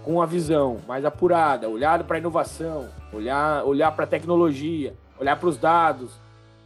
com 0.02 0.14
uma 0.14 0.26
visão 0.26 0.80
mais 0.88 1.04
apurada, 1.04 1.68
olhado 1.68 2.06
para 2.06 2.16
a 2.16 2.18
inovação, 2.18 2.88
olhar, 3.12 3.62
olhar 3.66 3.94
para 3.94 4.04
a 4.04 4.08
tecnologia, 4.08 4.96
olhar 5.20 5.38
para 5.38 5.46
os 5.46 5.58
dados, 5.58 6.18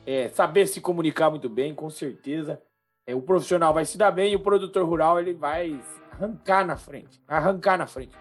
é, 0.06 0.28
saber 0.28 0.68
se 0.68 0.80
comunicar 0.80 1.30
muito 1.30 1.48
bem, 1.48 1.74
com 1.74 1.90
certeza. 1.90 2.62
É, 3.04 3.12
o 3.12 3.20
profissional 3.20 3.74
vai 3.74 3.84
se 3.84 3.98
dar 3.98 4.12
bem 4.12 4.32
e 4.32 4.36
o 4.36 4.40
produtor 4.40 4.86
rural 4.86 5.18
ele 5.18 5.34
vai 5.34 5.80
arrancar 6.12 6.64
na 6.64 6.76
frente, 6.76 7.20
arrancar 7.26 7.76
na 7.76 7.88
frente. 7.88 8.16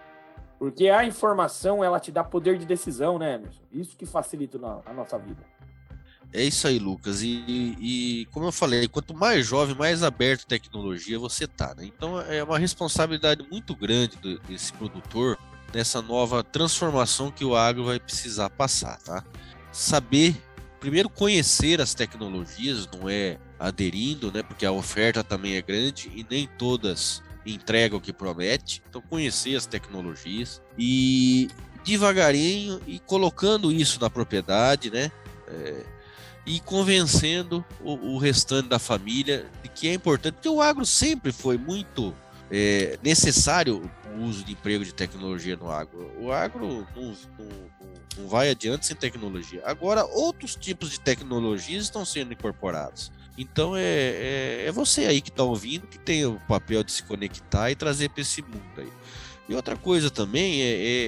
Porque 0.58 0.88
a 0.88 1.04
informação 1.04 1.84
ela 1.84 2.00
te 2.00 2.10
dá 2.10 2.24
poder 2.24 2.58
de 2.58 2.66
decisão, 2.66 3.20
né, 3.20 3.36
Emerson? 3.36 3.62
Isso 3.70 3.96
que 3.96 4.04
facilita 4.04 4.58
a 4.84 4.92
nossa 4.92 5.16
vida. 5.16 5.44
É 6.32 6.44
isso 6.44 6.68
aí, 6.68 6.78
Lucas. 6.78 7.22
E, 7.22 7.76
e, 7.80 8.28
como 8.30 8.46
eu 8.46 8.52
falei, 8.52 8.86
quanto 8.86 9.12
mais 9.14 9.46
jovem, 9.46 9.74
mais 9.74 10.02
aberto 10.02 10.44
à 10.44 10.48
tecnologia 10.48 11.18
você 11.18 11.46
tá, 11.46 11.74
né? 11.74 11.84
Então 11.84 12.20
é 12.20 12.42
uma 12.42 12.58
responsabilidade 12.58 13.44
muito 13.50 13.74
grande 13.74 14.16
desse 14.48 14.72
produtor 14.72 15.38
nessa 15.74 16.02
nova 16.02 16.42
transformação 16.42 17.30
que 17.30 17.44
o 17.44 17.56
agro 17.56 17.84
vai 17.84 17.98
precisar 17.98 18.50
passar, 18.50 18.98
tá? 18.98 19.24
Saber, 19.72 20.36
primeiro 20.78 21.08
conhecer 21.08 21.80
as 21.80 21.94
tecnologias, 21.94 22.88
não 22.92 23.08
é 23.08 23.38
aderindo, 23.58 24.32
né? 24.32 24.42
Porque 24.42 24.66
a 24.66 24.72
oferta 24.72 25.22
também 25.24 25.56
é 25.56 25.62
grande 25.62 26.10
e 26.14 26.24
nem 26.28 26.48
todas 26.58 27.22
entregam 27.44 27.98
o 27.98 28.00
que 28.00 28.12
promete. 28.12 28.82
Então 28.88 29.00
conhecer 29.00 29.56
as 29.56 29.66
tecnologias 29.66 30.62
e 30.78 31.48
devagarinho 31.84 32.80
e 32.86 32.98
colocando 33.00 33.72
isso 33.72 34.00
na 34.00 34.10
propriedade, 34.10 34.90
né? 34.90 35.10
É, 35.48 35.84
e 36.46 36.60
convencendo 36.60 37.64
o, 37.82 38.14
o, 38.14 38.18
restante 38.18 38.68
da 38.68 38.78
família 38.78 39.46
de 39.62 39.68
que 39.68 39.88
é 39.88 39.94
importante, 39.94 40.34
porque 40.34 40.48
o 40.48 40.60
agro 40.60 40.86
sempre 40.86 41.32
foi 41.32 41.58
muito 41.58 42.14
é, 42.50 42.98
necessário 43.02 43.90
o 44.16 44.24
uso 44.24 44.42
de 44.44 44.52
emprego 44.52 44.84
de 44.84 44.92
tecnologia 44.92 45.56
no 45.56 45.70
agro. 45.70 46.10
O 46.18 46.32
agro 46.32 46.86
não, 46.96 47.14
não, 47.38 47.48
não 48.18 48.28
vai 48.28 48.50
adiante 48.50 48.86
sem 48.86 48.96
tecnologia. 48.96 49.62
Agora, 49.64 50.04
outros 50.04 50.56
tipos 50.56 50.90
de 50.90 51.00
tecnologias 51.00 51.84
estão 51.84 52.04
sendo 52.04 52.32
incorporados. 52.32 53.12
Então 53.38 53.76
é, 53.76 53.82
é, 53.82 54.64
é 54.66 54.72
você 54.72 55.06
aí 55.06 55.20
que 55.20 55.30
está 55.30 55.42
ouvindo 55.42 55.86
que 55.86 55.98
tem 55.98 56.26
o 56.26 56.38
papel 56.46 56.82
de 56.82 56.92
se 56.92 57.02
conectar 57.02 57.70
e 57.70 57.74
trazer 57.74 58.10
para 58.10 58.20
esse 58.22 58.42
mundo 58.42 58.62
aí. 58.76 58.92
E 59.48 59.54
outra 59.54 59.76
coisa 59.76 60.10
também 60.10 60.62
é 60.62 60.66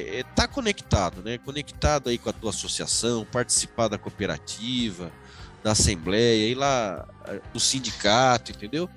estar 0.09 0.17
é, 0.17 0.21
é 0.21 0.23
tá 0.23 0.49
conectado, 0.49 1.23
né? 1.23 1.39
Conectado 1.39 2.09
aí 2.09 2.19
com 2.19 2.29
a 2.29 2.33
tua 2.33 2.51
associação, 2.51 3.25
participar 3.25 3.87
da 3.87 3.99
cooperativa, 3.99 5.13
da 5.63 5.73
Assembleia, 5.73 6.49
ir 6.49 6.55
lá 6.55 7.07
do 7.53 7.61
sindicato, 7.61 8.51
entendeu? 8.51 8.89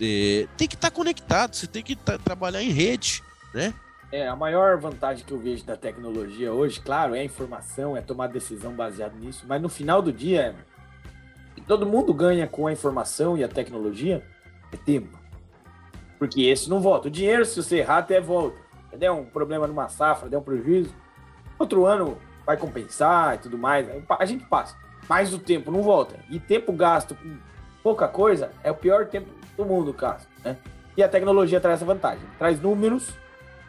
É, 0.00 0.46
tem 0.56 0.68
que 0.68 0.74
estar 0.74 0.90
tá 0.90 0.94
conectado, 0.94 1.54
você 1.54 1.66
tem 1.66 1.82
que 1.82 1.96
tá, 1.96 2.18
trabalhar 2.18 2.62
em 2.62 2.70
rede, 2.70 3.22
né? 3.54 3.72
É, 4.12 4.28
a 4.28 4.36
maior 4.36 4.78
vantagem 4.78 5.24
que 5.24 5.32
eu 5.32 5.38
vejo 5.38 5.64
da 5.64 5.76
tecnologia 5.76 6.52
hoje, 6.52 6.80
claro, 6.80 7.14
é 7.14 7.20
a 7.20 7.24
informação, 7.24 7.96
é 7.96 8.00
tomar 8.00 8.28
decisão 8.28 8.72
baseada 8.72 9.16
nisso, 9.18 9.44
mas 9.48 9.60
no 9.60 9.68
final 9.68 10.00
do 10.00 10.12
dia, 10.12 10.54
todo 11.66 11.86
mundo 11.86 12.14
ganha 12.14 12.46
com 12.46 12.66
a 12.66 12.72
informação 12.72 13.36
e 13.36 13.42
a 13.42 13.48
tecnologia 13.48 14.22
é 14.72 14.76
tempo. 14.76 15.18
Porque 16.18 16.42
esse 16.42 16.68
não 16.68 16.80
volta. 16.80 17.08
O 17.08 17.10
dinheiro, 17.10 17.44
se 17.44 17.62
você 17.62 17.78
errar, 17.78 17.98
até 17.98 18.20
volta. 18.20 18.56
Der 18.96 19.10
um 19.10 19.24
problema 19.24 19.66
numa 19.66 19.88
safra, 19.88 20.28
der 20.28 20.38
um 20.38 20.42
prejuízo, 20.42 20.94
outro 21.58 21.84
ano 21.84 22.16
vai 22.46 22.56
compensar 22.56 23.34
e 23.34 23.38
tudo 23.38 23.58
mais. 23.58 23.86
A 24.08 24.24
gente 24.24 24.46
passa. 24.46 24.76
Mas 25.08 25.32
o 25.32 25.38
tempo 25.38 25.70
não 25.70 25.82
volta. 25.82 26.16
E 26.30 26.38
tempo 26.38 26.72
gasto 26.72 27.14
com 27.14 27.36
pouca 27.82 28.08
coisa 28.08 28.50
é 28.62 28.70
o 28.70 28.74
pior 28.74 29.06
tempo 29.06 29.28
do 29.56 29.64
mundo, 29.64 29.92
caso. 29.92 30.26
Né? 30.44 30.56
E 30.96 31.02
a 31.02 31.08
tecnologia 31.08 31.60
traz 31.60 31.76
essa 31.76 31.84
vantagem. 31.84 32.24
Traz 32.38 32.60
números, 32.60 33.10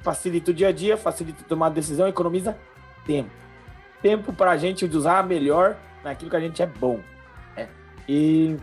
facilita 0.02 0.52
o 0.52 0.54
dia 0.54 0.70
a 0.70 0.72
dia, 0.72 0.98
facilita 0.98 1.44
tomar 1.44 1.70
decisão, 1.70 2.08
economiza 2.08 2.58
tempo. 3.06 3.30
Tempo 4.02 4.34
para 4.34 4.52
a 4.52 4.58
gente 4.58 4.86
usar 4.86 5.24
melhor 5.24 5.76
naquilo 6.04 6.30
que 6.30 6.36
a 6.36 6.40
gente 6.40 6.62
é 6.62 6.66
bom. 6.66 7.00
Né? 7.56 7.68
E 8.08 8.58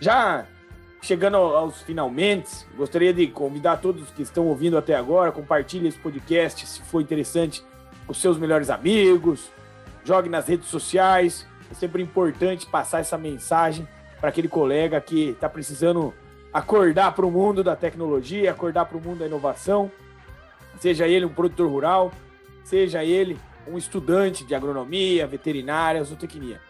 já 0.00 0.46
chegando 1.02 1.36
aos 1.36 1.82
finalmente, 1.82 2.66
gostaria 2.76 3.12
de 3.14 3.28
convidar 3.28 3.76
todos 3.76 4.10
que 4.10 4.22
estão 4.22 4.46
ouvindo 4.46 4.76
até 4.76 4.94
agora, 4.96 5.30
compartilhe 5.30 5.86
esse 5.86 5.98
podcast 5.98 6.66
se 6.66 6.82
for 6.82 7.00
interessante 7.00 7.62
com 8.06 8.12
seus 8.12 8.36
melhores 8.38 8.70
amigos, 8.70 9.48
jogue 10.04 10.28
nas 10.28 10.48
redes 10.48 10.68
sociais, 10.68 11.46
é 11.70 11.74
sempre 11.74 12.02
importante 12.02 12.66
passar 12.66 13.00
essa 13.00 13.18
mensagem 13.18 13.86
para 14.20 14.30
aquele 14.30 14.48
colega 14.48 15.00
que 15.00 15.30
está 15.30 15.48
precisando 15.48 16.14
acordar 16.52 17.14
para 17.14 17.26
o 17.26 17.30
mundo 17.30 17.62
da 17.62 17.76
tecnologia, 17.76 18.50
acordar 18.50 18.86
para 18.86 18.96
o 18.96 19.00
mundo 19.00 19.18
da 19.18 19.26
inovação, 19.26 19.90
seja 20.78 21.06
ele 21.06 21.26
um 21.26 21.32
produtor 21.32 21.70
rural, 21.70 22.12
seja 22.64 23.04
ele 23.04 23.38
um 23.66 23.76
estudante 23.76 24.44
de 24.44 24.54
agronomia, 24.54 25.26
veterinária, 25.26 26.02
zootecnia. 26.02 26.60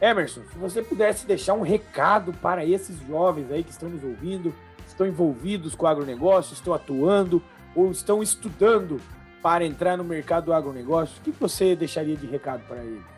Emerson, 0.00 0.42
se 0.50 0.58
você 0.58 0.82
pudesse 0.82 1.26
deixar 1.26 1.54
um 1.54 1.62
recado 1.62 2.32
para 2.32 2.64
esses 2.64 2.98
jovens 3.06 3.50
aí 3.50 3.62
que 3.62 3.70
estão 3.70 3.88
nos 3.88 4.02
ouvindo, 4.02 4.54
estão 4.86 5.06
envolvidos 5.06 5.74
com 5.74 5.86
o 5.86 5.88
agronegócio, 5.88 6.54
estão 6.54 6.72
atuando 6.72 7.42
ou 7.74 7.90
estão 7.90 8.22
estudando 8.22 9.00
para 9.42 9.64
entrar 9.64 9.96
no 9.96 10.04
mercado 10.04 10.46
do 10.46 10.52
agronegócio, 10.54 11.18
o 11.18 11.22
que 11.22 11.30
você 11.32 11.76
deixaria 11.76 12.16
de 12.16 12.26
recado 12.26 12.62
para 12.66 12.82
eles? 12.82 13.13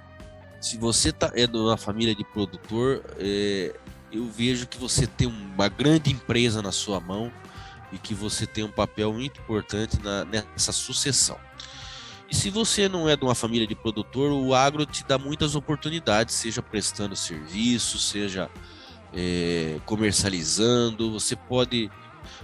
Se 0.60 0.76
você 0.76 1.12
tá, 1.12 1.30
é 1.34 1.46
de 1.46 1.56
uma 1.56 1.76
família 1.76 2.14
de 2.14 2.24
produtor, 2.24 3.02
é, 3.18 3.74
eu 4.12 4.26
vejo 4.26 4.66
que 4.66 4.78
você 4.78 5.06
tem 5.06 5.26
uma 5.26 5.68
grande 5.68 6.10
empresa 6.10 6.62
na 6.62 6.72
sua 6.72 7.00
mão 7.00 7.30
e 7.92 7.98
que 7.98 8.14
você 8.14 8.46
tem 8.46 8.64
um 8.64 8.70
papel 8.70 9.12
muito 9.12 9.40
importante 9.40 10.00
na, 10.02 10.24
nessa 10.24 10.72
sucessão. 10.72 11.38
E 12.28 12.34
se 12.34 12.50
você 12.50 12.88
não 12.88 13.08
é 13.08 13.16
de 13.16 13.24
uma 13.24 13.34
família 13.34 13.66
de 13.66 13.74
produtor, 13.74 14.32
o 14.32 14.54
agro 14.54 14.84
te 14.84 15.04
dá 15.04 15.16
muitas 15.16 15.54
oportunidades, 15.54 16.34
seja 16.34 16.60
prestando 16.60 17.14
serviço, 17.14 17.98
seja 17.98 18.50
é, 19.14 19.78
comercializando. 19.84 21.12
Você 21.12 21.36
pode, 21.36 21.90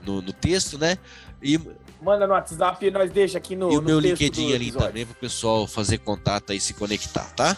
no, 0.07 0.23
no, 0.23 0.33
texto, 0.33 0.79
né? 0.79 0.97
E 1.43 1.59
manda 2.01 2.25
no 2.25 2.35
WhatsApp 2.35 2.87
e 2.87 2.91
nós 2.93 3.11
deixa 3.11 3.39
aqui 3.39 3.57
no 3.57 3.73
E 3.73 3.77
o 3.77 3.81
no 3.81 3.89
meu 3.89 3.99
LinkedIn 3.99 4.55
ali 4.55 4.71
também 4.71 5.05
para 5.05 5.14
o 5.14 5.16
pessoal 5.16 5.66
fazer 5.66 5.99
contato 5.99 6.53
e 6.53 6.61
se 6.61 6.75
conectar, 6.75 7.29
tá? 7.35 7.57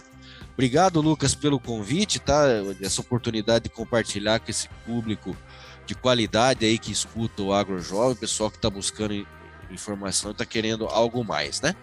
Obrigado, 0.55 1.03
Lucas, 1.03 1.35
pelo 1.35 1.61
convite, 1.61 2.21
tá? 2.21 2.47
Essa 2.81 3.03
oportunidade 3.03 3.65
de 3.65 3.69
compartilhar 3.69 4.41
com 4.41 4.51
esse 4.51 4.67
público 4.87 5.37
de 5.91 5.95
qualidade 5.97 6.65
aí 6.65 6.79
que 6.79 6.93
escuta 6.93 7.43
o 7.43 7.53
Agro 7.53 7.81
Jovem, 7.81 8.15
pessoal 8.15 8.49
que 8.49 8.55
está 8.55 8.71
buscando 8.71 9.27
informação 9.73 10.31
está 10.31 10.47
querendo 10.47 10.87
algo 10.87 11.25
mais, 11.25 11.61
né? 11.61 11.75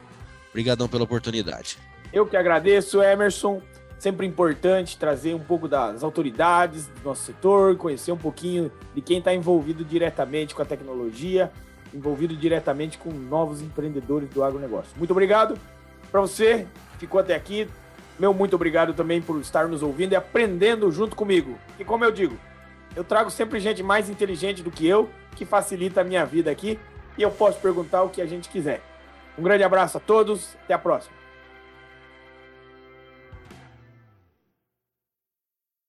Obrigadão 0.50 0.88
pela 0.88 1.04
oportunidade. 1.04 1.78
Eu 2.14 2.26
que 2.26 2.38
agradeço, 2.38 3.04
Emerson. 3.04 3.62
Sempre 4.00 4.26
importante 4.26 4.98
trazer 4.98 5.34
um 5.34 5.40
pouco 5.40 5.68
das 5.68 6.04
autoridades 6.04 6.88
do 6.88 7.04
nosso 7.04 7.26
setor, 7.26 7.76
conhecer 7.76 8.14
um 8.14 8.18
pouquinho 8.18 8.72
de 8.96 9.02
quem 9.02 9.18
está 9.18 9.34
envolvido 9.34 9.84
diretamente 9.84 10.56
com 10.56 10.62
a 10.62 10.66
tecnologia, 10.66 11.52
envolvido 11.94 12.34
diretamente 12.34 12.98
com 12.98 13.10
novos 13.10 13.62
empreendedores 13.62 14.30
do 14.30 14.42
agronegócio. 14.42 14.92
Muito 14.96 15.12
obrigado 15.12 15.60
para 16.10 16.22
você 16.22 16.66
que 16.94 17.00
ficou 17.00 17.20
até 17.20 17.36
aqui. 17.36 17.68
Meu 18.18 18.34
muito 18.34 18.56
obrigado 18.56 18.94
também 18.94 19.22
por 19.22 19.38
estar 19.42 19.68
nos 19.68 19.84
ouvindo 19.84 20.14
e 20.14 20.16
aprendendo 20.16 20.90
junto 20.94 21.14
comigo. 21.14 21.58
E 21.78 21.84
como 21.84 22.06
eu 22.06 22.12
digo, 22.12 22.38
eu 22.96 23.04
trago 23.04 23.30
sempre 23.30 23.60
gente 23.60 23.84
mais 23.84 24.10
inteligente 24.10 24.64
do 24.64 24.72
que 24.72 24.88
eu, 24.88 25.10
que 25.36 25.46
facilita 25.46 26.02
a 26.02 26.04
minha 26.04 26.26
vida 26.26 26.52
aqui, 26.52 26.80
e 27.18 27.22
eu 27.22 27.32
posso 27.32 27.60
perguntar 27.60 28.04
o 28.04 28.10
que 28.10 28.22
a 28.22 28.26
gente 28.26 28.50
quiser. 28.50 28.82
Um 29.38 29.44
grande 29.44 29.64
abraço 29.64 29.98
a 29.98 30.00
todos, 30.00 30.56
até 30.64 30.74
a 30.74 30.80
próxima. 30.80 31.17